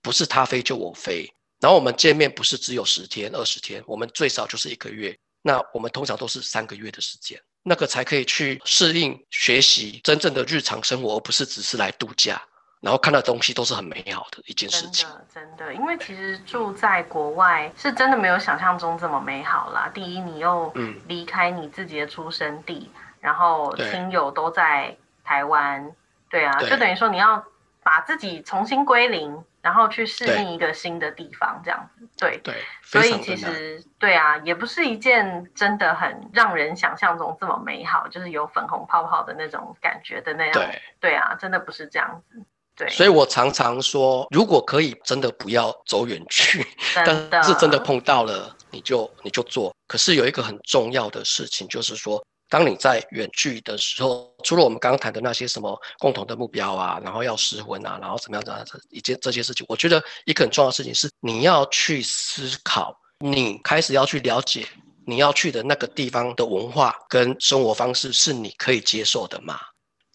[0.03, 1.31] 不是他飞就我飞。
[1.61, 5.15] 然后我们见面不是只有十天二十天，我们最少就是一个月。
[5.43, 7.39] 那我们通常都是三个月的时间。
[7.63, 12.41] 那个才可以去适应学习真正的日常生活，而不是只是来度假，
[12.81, 15.07] 然后看到东西都是很美好的一件事情。
[15.07, 19.91] 真的，真的，因为其实住在国外是真的没有想象中这么美好啦。
[19.93, 20.73] 第一，你又
[21.07, 22.91] 离开你自己的出生地，
[23.21, 25.95] 然后亲友都在台湾，
[26.31, 27.45] 对啊，就等于说你要
[27.83, 29.45] 把自己重新归零。
[29.63, 40.53] 然后去适应一个新的地方，这样子，对对，所以其实对啊，也不是一件真的很让人想象中这么美好，就是有粉红泡泡的那种感觉的那样。
[40.55, 42.43] 对对啊，真的不是这样子。
[42.75, 49.75] 对，所以我常常说，如果可以，真的不要走远去，但是真的碰到了，你就你就做。
[49.87, 52.25] 可是有一个很重要的事情，就是说。
[52.51, 64.67] 当你在远距的时候，除了我们刚刚谈的那些什么共同的目标啊，然后要失魂啊，然后怎么样的这一件这些事情，我觉得一个很重要的事情是，你要去思考，你开始要去了解
[65.07, 69.59] 你要去的那个地方的文化跟生活方式是你可以接受的吗？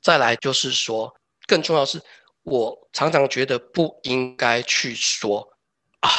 [0.01, 1.11] 再来就是说，
[1.47, 2.01] 更重要是，
[2.43, 5.47] 我常常觉得不应该去说
[6.01, 6.09] 啊，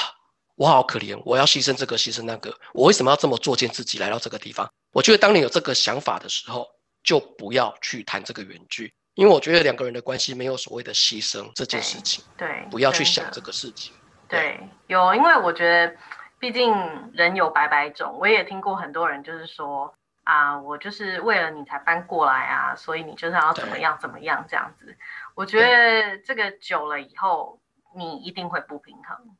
[0.57, 4.69] 我好可怜，我要牺牲这个牺牲那个，我为什么要这么作践自己来到这个地方？
[4.93, 6.67] 我觉得当你有这个想法的时候，
[7.05, 12.25] 就不要去谈这个远距，因为我觉得两个人的关系没有所谓的牺牲这件事情。
[12.37, 13.95] 对，不要去想这个事情。
[14.29, 15.95] 对，有，因为我觉得，
[16.39, 16.75] 毕竟
[17.13, 19.95] 人有百百种，我也听过很多人就是说
[20.25, 24.97] 啊，我就是为了你才搬过来啊，所以你就是要怎么样怎么样这样子。
[25.35, 27.61] 我觉得这个久了以后，
[27.95, 29.36] 你一定会不平衡，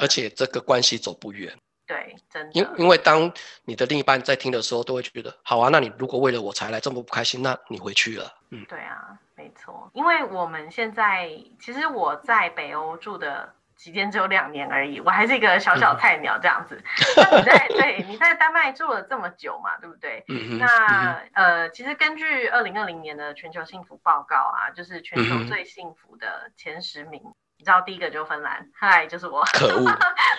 [0.00, 1.56] 而且这个关系走不远。
[1.86, 2.52] 对，真的。
[2.52, 3.32] 因因为当
[3.64, 5.70] 你的另一半在听的时候，都会觉得好啊。
[5.70, 8.30] 那你如果为了我才来这么不开心，那你回去了。
[8.50, 9.90] 嗯，对啊，没错。
[9.94, 16.78] 因为我们现在其实我在北欧住的期间只有两年而已，我还是一个小小菜鸟这样子。
[17.16, 20.22] 那你在对你在丹麦住了这么久嘛，对不对？
[20.28, 27.22] 嗯那呃，其实根据二零二零年的全球幸福报告啊，就是全球最幸福的前十名。
[27.58, 29.42] 你知道第一个就芬兰，嗨，就是我。
[29.52, 29.84] 可恶。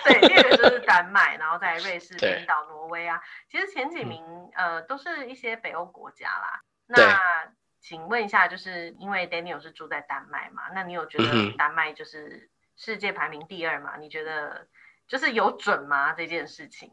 [0.04, 3.20] 对，第二个就是丹麦，然后在瑞士、冰岛、挪威啊。
[3.50, 4.24] 其实前几名
[4.56, 6.62] 呃都是一些北欧国家啦。
[6.86, 7.20] 那
[7.82, 10.62] 请问一下，就是因为 Daniel 是住在丹麦嘛？
[10.74, 13.98] 那你有觉得丹麦就是世界排名第二嘛？
[13.98, 14.66] 你觉得
[15.06, 16.14] 就是有准吗？
[16.14, 16.90] 这件事情？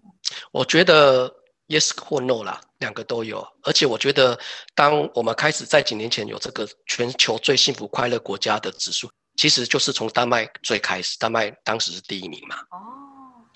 [0.52, 1.34] 我觉得
[1.68, 3.48] yes 或 no 啦，两个都有。
[3.64, 4.38] 而且我觉得，
[4.76, 9.10] 当我们开始在几年前有这个全球最幸福快乐国家的指数。
[9.38, 12.58] 其实就是从丹麦最开始，丹麦当时是第一名嘛。
[12.72, 12.78] 哦。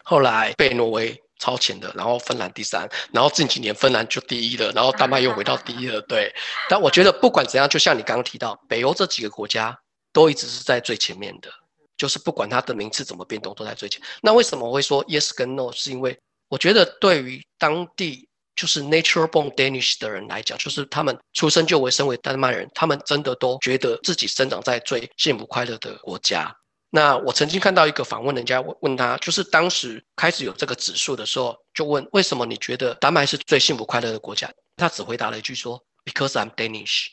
[0.04, 6.00] 后来被挪威超前的，然后芬兰第三，然后近几年芬兰就第一了，然后丹麦又回到第一了。
[6.08, 6.34] 对。
[6.70, 9.78] 但我觉得不管怎样，就像你刚刚提到，北欧这几个国家
[10.14, 11.50] 都一直是在最前面的，
[11.98, 14.02] 就是不管它的名次怎么变动，都在最前。
[14.22, 15.72] 那为什么会说 yes 跟 no？
[15.72, 16.18] 是因为
[16.48, 18.28] 我觉得对于当地。
[18.56, 26.56] 就是 natural born Danish 的人来讲，就是他们出生就为身为丹麦人，他们真的都觉得自己生长在最幸福快乐的国家。
[26.94, 34.52] 那我曾经看到一个访问，人家问问他，就是当时开始有这个指数的时候，就问为什么你觉得丹麦是最幸福快乐的国家？
[34.76, 37.08] 他只回答了一句说：“Because I'm Danish。”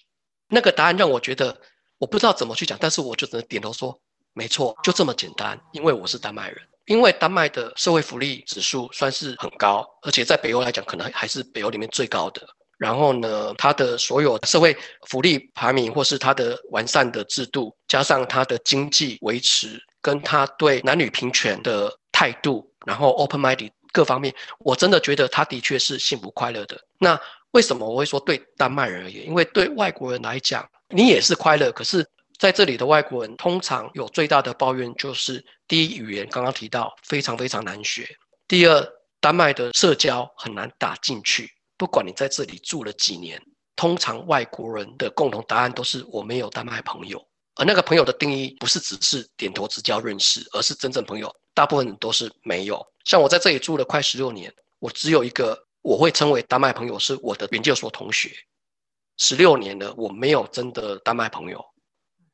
[0.51, 1.61] 那个答案让我觉得
[1.99, 3.97] 我不知道怎么去讲，但是我就只能点头说
[4.34, 6.59] ：“没错，就这么简单，因为我是丹麦人。”
[6.89, 12.43] 因为丹麦的社会福利指数算是很高，而且在北欧来讲，可能还是北欧里面最高的。
[12.78, 14.74] 然后呢，它的所有社会
[15.07, 26.80] 福利排名，或是它的完善的制度，加上它的经济维持，跟它对男女平权的态度，然后 open minded 各方面，我真的觉得它的确是幸福快乐的。
[26.99, 27.20] 那
[27.51, 29.26] 为什么我会说对丹麦人而言？
[29.26, 32.07] 因为对外国人来讲，你也是快乐，可是。
[32.39, 38.09] 在这里的外国人通常有最大的抱怨，就是第一语言刚刚提到非常非常难学，
[38.47, 43.43] 第二丹麦的社交很难打进去，不管你在这里住了几年，
[43.74, 47.22] 通常外国人的共同答案都是我没有丹麦朋友。
[47.57, 52.86] 而那个朋友的定义不是只是点头之交认识，而是真正朋友，大部分都是没有。
[53.03, 58.30] 像我在这里住了快十六年，我只有一个我会称为丹麦朋友，是我的研究所同学。
[59.16, 61.64] 十六年了，我没有真的丹麦朋友。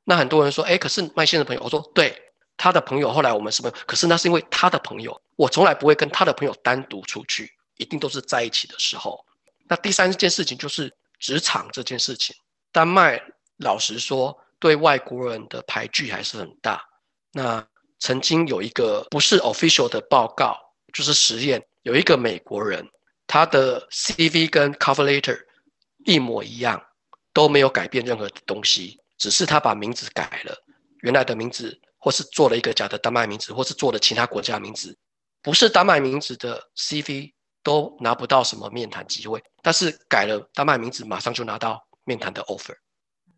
[0.05, 2.15] 那很多人说，哎，可是麦先生朋友，我说对，
[2.57, 3.71] 他的朋友后来我们什么？
[3.87, 9.25] 可是那是因为他的朋友，我从来不会跟他的朋友单独出去，一定都是在一起的时候。
[9.67, 12.35] 那第三件事情就是职场这件事情，
[12.73, 13.21] 丹麦
[13.59, 14.39] 老实说。
[14.61, 16.83] 对外国人的排拒还是很大。
[17.33, 17.63] 那
[17.99, 20.57] 曾经有一个不是 official 的报告，
[20.91, 22.89] 就是实验，有一个美国人，
[23.27, 25.39] 他的 CV 跟 cover letter
[26.07, 26.83] 一模一样，
[27.35, 30.57] 都没有改变任何的东西，只是他把名字改了，
[31.03, 34.97] 原来的名字，或是做了一个假的丹麦名字，或是做了其他国家名字，
[35.43, 42.75] 不是丹麦名字的 CV 都拿不到什么面谈机会，但是改了丹麦名字，马上就拿到面谈的 offer。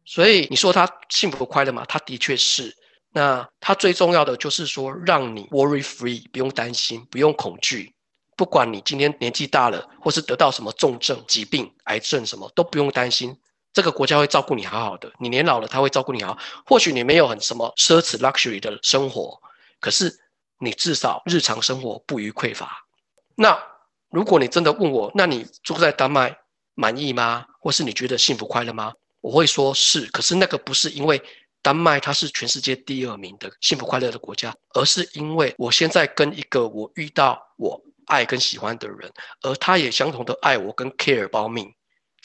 [0.04, 1.84] 所以你说他幸福快乐吗？
[1.88, 2.74] 他的确是。
[3.10, 7.94] 那他最重要的就是说，让你 worry free，不用担心，不用恐惧。
[8.36, 13.34] 不管你今天年纪大了，或是得到什么重症、疾病、癌症，什么都不用担心。
[13.76, 15.12] 这个国家会照顾你好好的。
[15.18, 16.38] 你年老了，他会照顾你好。
[16.64, 19.38] 或许你没有很什么奢侈 luxury 的生活，
[19.80, 20.18] 可是
[20.58, 22.86] 你至少日常生活不予匮乏。
[23.34, 23.62] 那
[24.08, 26.34] 如果你真的问我，那你住在丹麦
[26.72, 27.44] 满意吗？
[27.60, 28.94] 或是你觉得幸福快乐吗？
[29.20, 31.22] 我会说是，可是那个不是因为
[31.60, 39.12] 丹麦它是全世界第二名的幸福快乐的国家，而是因为我现在跟一个我遇到我爱跟喜欢的人，
[39.42, 41.70] 而他也相同的爱我跟 care 保命，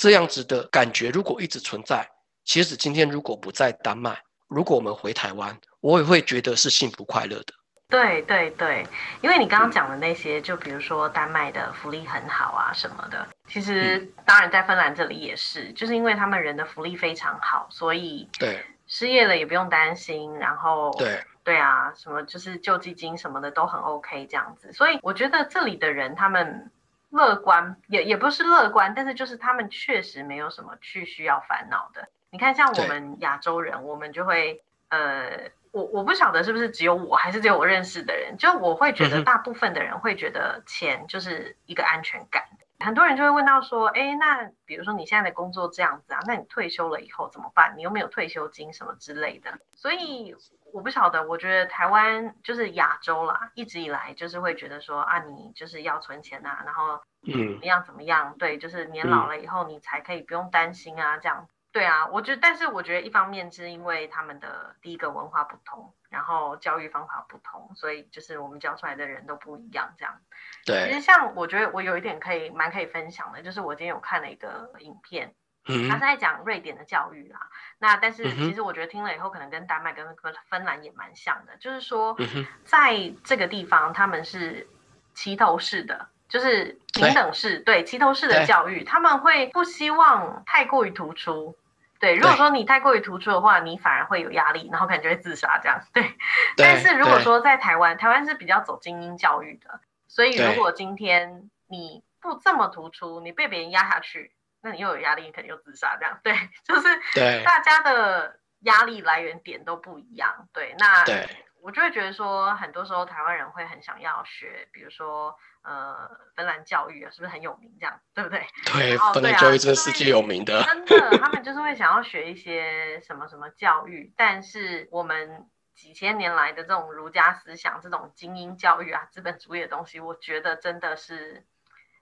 [0.01, 2.09] 这样子的感觉如果一直存在，
[2.43, 7.53] 其实今天如果不在丹麦，如果我们回台湾，我也会觉得是幸福快乐的。
[7.87, 8.83] 对对对，
[9.21, 18.65] 因为你刚刚讲的那些，就比如说丹麦的福利很好啊什么的，其实当然在芬兰这里也是，就是因为他们人的福利非常好，所以对。
[18.87, 21.23] 失业了也不用担心，然后对。
[21.43, 26.71] 对啊，什么就是救济金什么的都很 OK 这样子，所以我觉得这里的人他们
[27.11, 32.09] 乐观也也不是乐观，但是就是他们确实没有什么去需要烦恼的。
[32.31, 35.51] 你看像我们亚洲人，我们就会呃。
[35.73, 42.43] 我我不晓得是不是只有我还是只有我认识的人，就我会觉得大部分的人会觉得钱就是一个安全感。
[42.81, 47.73] 很多人就会问到说，哎，那比如说你现在的工作这样子啊，那你退休了以后怎么办？
[47.77, 49.59] 你又没有退休金什么之类的？
[49.73, 50.35] 所以
[50.73, 58.35] 我不晓得，我觉得台湾就是亚洲啦，一直以来就是会觉得说啊，你就是要存钱啊，然后嗯，怎么样怎么样？
[58.37, 61.47] 对，就是年老了以后你才可以不用担心啊，这样。
[61.73, 70.19] 对啊，我觉得，但是我觉得一方面是因为他们的第一个文化不同，然后教育方法不同，所以就是我们教出来的人都不一样，这样。
[70.65, 70.87] 对。
[70.89, 75.33] 其实像我觉得我有一点可以蛮可以分享的，就是我今天有看了一个影片，
[75.67, 77.39] 嗯，他是在讲瑞典的教育啦。
[77.79, 80.05] 那但是其实我觉得听了以后，可能跟丹麦跟
[80.49, 82.17] 芬兰也蛮像的，就是说
[82.63, 84.67] 在这个地方他们是
[85.13, 86.07] 齐头式的。
[86.31, 91.57] 就是平等式，对齐头式的教育，他们会不希望太过于突出。
[91.99, 95.81] 对，如果说你太过于突出的话，你反而会有压力，然后可能就会自杀这样。
[95.91, 96.15] 对，
[96.55, 104.31] 但是如果说在台湾，台湾是比较走精英教育的，所以如果今天你不这么突出，你被别人压下去，
[104.61, 106.19] 那你又有压力，你肯定又自杀这样。
[106.23, 106.33] 对，
[106.63, 110.47] 就是对大家的压力来源点都不一样。
[110.53, 111.27] 对，那对
[111.61, 115.35] 我就会觉得说，很多时候台湾人会很想要学，比如说。
[115.63, 117.71] 呃，芬兰教育啊，是不是很有名？
[117.79, 118.43] 这样对不对？
[118.73, 120.63] 对，芬兰教育真的世界有名的。
[120.63, 131.45] 真的，他们就是会想要学一些什么什么教育，但是我们几千年来的这种儒家思想、这种精英教育啊、资本主义的东西，我觉得真的是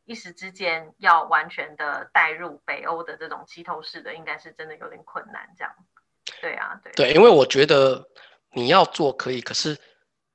[0.10, 5.48] 一时之间要完全的带入北欧的这种齐头式的，应该是真的有点困难。
[5.58, 5.74] 这样，
[6.42, 6.92] 对啊，对。
[6.94, 8.04] 对，因为我觉得
[8.52, 9.78] 你要做可以，可是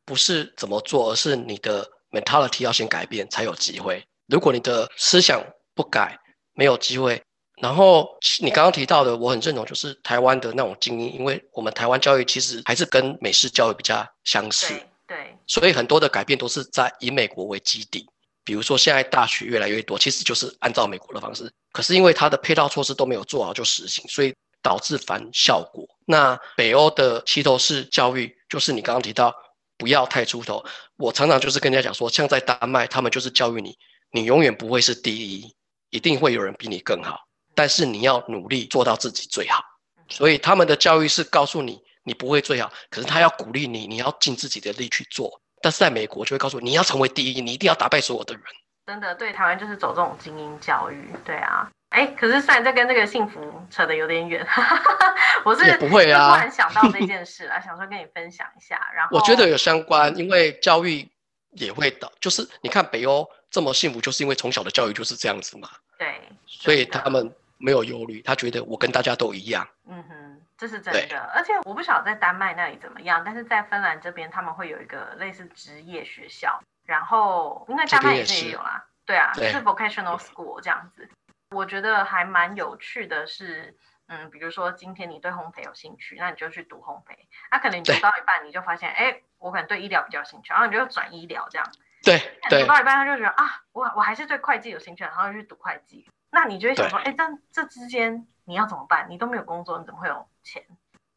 [0.04, 1.90] 不是怎么做，而是你的。
[2.14, 4.00] mentality 要先改变才有机会。
[4.28, 5.44] 如果你的思想
[5.74, 6.16] 不改，
[6.52, 7.20] 没有机会。
[7.60, 8.08] 然后
[8.40, 14.80] 你刚刚提到的，我很认同，就是台湾的那种精英，因为我们台湾教育其实还是跟美式教育比较相似。
[15.08, 15.36] 对。
[15.48, 18.08] 所以很多的改变都是在以美国为基底。
[18.44, 21.50] 比如说现在大学越来越多，其实就是按照美国的方式。
[21.72, 25.86] 可是因为它的配套措施都没有做好就实行，所以导致反效果。
[26.06, 29.34] 那北欧的齐头式教育，就是你刚刚提到。
[29.76, 30.64] 不要太出头。
[30.96, 33.76] 我常常就是跟人家讲说，像在丹麦，他们就是教育你，
[34.12, 35.52] 你永远不会是第一，
[35.90, 37.18] 一定会有人比你更好。
[37.56, 39.64] 但是你要努力做到自己最好。
[40.08, 45.42] 所以他们的教育是告诉你，你不会最好，可是他要鼓励你，你要尽自己的力去做。
[45.64, 48.42] 但是在美国就会告诉你，你要成为第一，你一定要打败所有的人。
[48.86, 51.66] 真的对台湾就是走这种精英教育，对啊。
[51.88, 53.40] 哎，可是虽然这跟这个幸福
[53.70, 54.46] 扯得有点远，
[55.42, 58.78] 我是不会啊，突然想到这件事了， 想说跟你分享一下。
[58.94, 61.08] 然后我觉得有相关，因为教育
[61.52, 65.70] 也会导，就是你看北欧这么幸福，就是因为从小的教育就是这样子嘛。
[65.98, 69.66] 对，所以他们没有忧虑，他觉得我跟大家都一样。
[69.88, 70.23] 嗯哼，
[70.56, 71.20] 这是真的。
[71.34, 81.08] 而且我不晓得在丹麦那里怎么样，但是在芬兰这边他们会有一个类似职业学校，然后因为丹麦也是也有啦，对啊，是 vocational school 这样子。
[81.50, 83.76] 我觉得还蛮有趣的是，
[84.08, 87.16] 嗯，比如说今天你对烘焙有兴趣，那你就去读烘焙。
[87.50, 91.72] 那可能你读到一半，你就发现，哎，我可能对医疗比较兴趣，然后你就转医疗这样。
[92.02, 92.62] 对对。
[92.62, 96.08] 读到一半，他就觉得啊，我我还是对会计有兴趣，然后就去读会计。
[96.34, 99.06] 那你就会想说，哎，但这之间你要怎么办？
[99.08, 100.62] 你都没有工作，你怎么会有钱？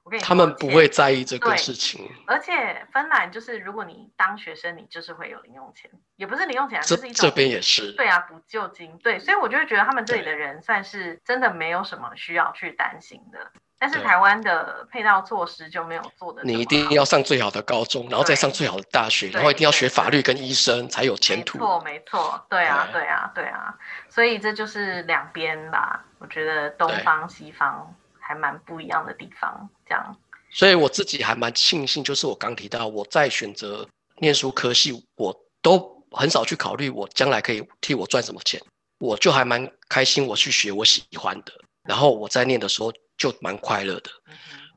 [0.04, 13.52] 我跟你他们不会在意这个事情，而且芬兰就是，如果你当学生，你就是会有零用钱，也不是零用钱，就是一种这边也是，对啊，补救金，对，所以我就会觉得他们这里的人算是真的没有什么需要去担心的。
[13.80, 21.58] 但是台湾的配套措施就没有做的，你一定要上最好的高中，然后再上最好的大学，然后一定要学法律跟医生才有前途。
[21.58, 23.76] 没错，没错，对啊，对啊，对啊，
[24.10, 27.96] 所以这就是两边吧，我觉得东方西方。
[28.30, 30.18] 还蛮不一样的地方，这样。
[30.52, 38.62] 所以我自己还蛮庆幸，就是我刚提到我在选择念书科系，我都很少去考虑我将来可以替我赚什么钱，
[39.00, 41.54] 我就还蛮开心，我去学我喜欢的，
[41.88, 44.10] 然后我在念的时候就蛮快乐的。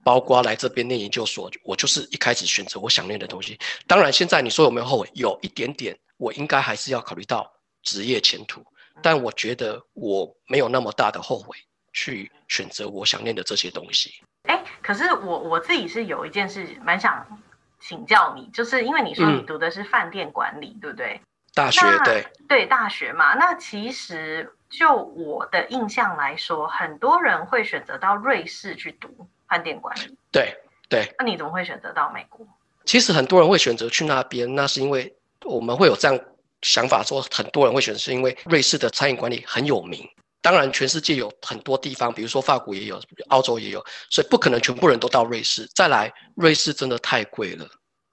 [0.03, 3.59] 包括来这边念研究所，我就是一开始选择我想念的东西。
[3.87, 5.11] 当然，现在你说有没有后悔？
[5.15, 8.65] 有一点点，我应该还是要考虑到职业前途，
[9.03, 11.57] 但我觉得我没有那么大的后悔。
[11.93, 14.13] 去选择我想念的这些东西。
[14.45, 17.27] 哎，可是我我自己是有一件事蛮想
[17.81, 21.21] 请教你，就是因为你说你读的是饭店管理，对不对？
[21.53, 23.35] 大学对对大学嘛。
[23.35, 30.17] 那其实就我的印象来说，很多人会选择到瑞士去读饭店管理。
[30.31, 30.57] 对
[30.89, 31.13] 对。
[31.19, 32.47] 那你怎么会选择到美国？
[32.85, 35.15] 其实很多人会选择去那边，那是因为
[35.45, 36.19] 我们会有这样
[36.63, 40.09] 想法，说很多人会选择是因为瑞士的餐饮管理很有名。
[40.43, 42.99] 当然，全世界有很多地方，比如说法国也有，
[43.29, 45.67] 澳洲也有，所以不可能全部人都到瑞士。
[45.75, 47.69] 再来，瑞士真的太贵了，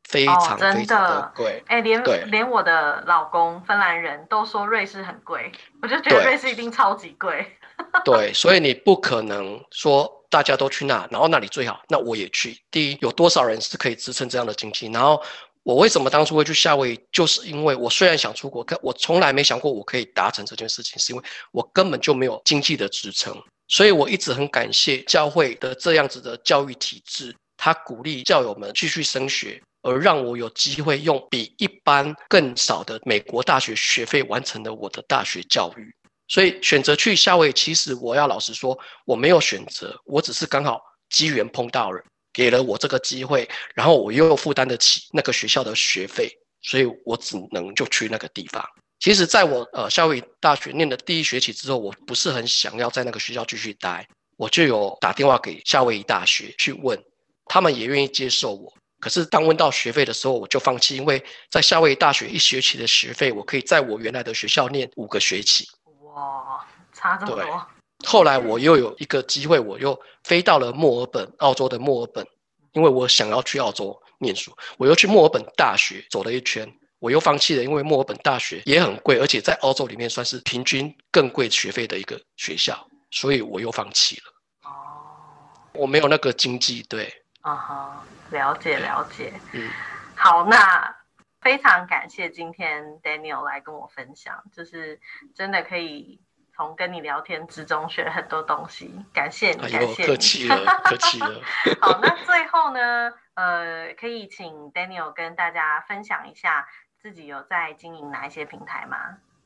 [0.07, 1.63] 非常非常的贵。
[1.67, 5.51] 哎，连连我的老公芬兰人都说瑞士很贵，
[5.81, 7.45] 我就觉得瑞士一定超级贵。
[8.03, 12.57] 对，所以你不可能说大家都去那，然后那里最好，那我也去。
[12.71, 14.87] 第一，有多少人是可以支撑这样的经济？
[14.87, 15.21] 然后。
[15.63, 16.99] 我为什么当初会去夏威夷？
[17.11, 23.35] 就是因为我虽然想出国，可我从来没想过我可以达成这件事情，是因为我根本就没有经济的支撑。
[23.67, 35.93] 所以我一直很感谢教会的这样子的教育体制，他鼓励教友们继续升学，而让我有机会用比一般更少的美国大学学费完成了我的大学教育。
[36.27, 42.03] 所以选择去夏威夷，其实我要老实说，我没有选择，我只是刚好机缘碰到了。
[42.33, 48.63] 给了我这个机会，然后我又负担得起那个学校的学费，所以我只能就去那个地方。
[48.99, 54.07] 其实，在我呃夏威夷大学念的第一学期之后，我不是很想要在那个学校继续待，
[54.37, 57.03] 我就有打电话给夏威夷大学去问，
[57.45, 58.71] 他们也愿意接受我。
[58.99, 65.67] 可是当问到学费的时候，我就放弃，因为在夏威夷大学一学期的学费，我可以在我原来的学校念五个学期。
[66.01, 67.67] 哇，差这么多。
[68.05, 72.25] 后来我又有一个机会，我又飞到了墨尔本，澳洲的墨尔本，
[72.73, 84.23] 因为我想要去澳洲念书，我又去墨尔本大学走了一圈，我又放弃了，因为墨尔本大学也很贵，而且在澳洲里面算是平均更贵学费的一个学校，所以我又放弃了。
[84.63, 84.71] 哦，
[85.73, 87.11] 我没有那个经济，对。
[87.41, 89.33] 啊哈，了解了解。
[89.53, 89.69] 嗯，
[90.15, 90.95] 好，那
[91.41, 94.99] 非常感谢今天 Daniel 来跟我分享，就是
[95.35, 96.21] 真的可以。
[96.59, 101.39] 从跟你聊天之中学很多东西，感谢你，感谢你，客气了，客气了。
[101.79, 106.67] 好，那最后呢，呃，可以请 Daniel 跟大家分享一下
[106.99, 108.97] 自己有在经营哪一些平台吗？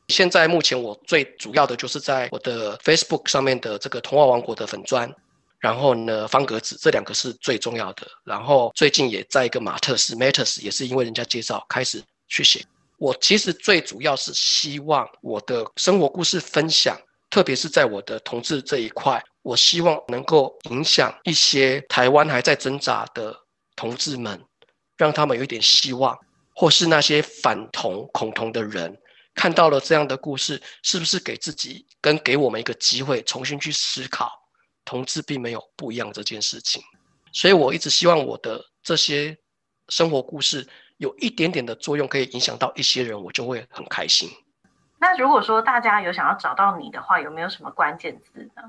[0.08, 5.14] 现在目前我最主要的就是在我的 Facebook 上面的这个童话王国的粉砖，
[5.62, 8.06] 然后呢方格子这两个是最重要的。
[8.26, 12.66] 然后最近也在一个马特斯 Matters，也是因为人家介绍开始去写。
[12.98, 23.36] 我其实最主要是希望我的生活故事分享，特别是在我的同志这一块，我希望能够影响一些台湾还在挣扎的
[23.76, 24.40] 同志们，
[24.98, 26.16] 让他们有一点希望，
[26.56, 28.96] 或是那些反同恐同的人
[29.34, 34.32] 看到了这样的故事，是不是给自己跟给我们一个机会，重新去思考
[34.86, 36.82] 同志并没有不一样这件事情。
[37.32, 39.38] 所以我一直希望我的这些
[39.90, 40.68] 生活故事。
[40.98, 44.30] 有一点点的作用，可以影响到一些人，我就会很开心。
[45.00, 48.62] 那如果说大家有想要找到你的话，有没有什么关键字呢？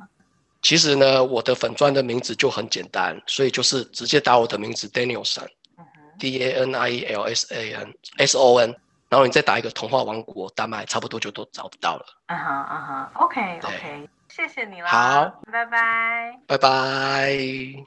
[0.62, 8.74] 其实呢，我的粉砖的名字就很简单，所以就是直接打我的名字 Danielson，D A N I E L S A N S O N，
[9.10, 12.06] 然后你再打一个童话王国丹麦，差不多就都找不到了。
[12.28, 17.84] 啊哈啊哈，OK OK，谢谢你啦，好，拜拜，拜拜。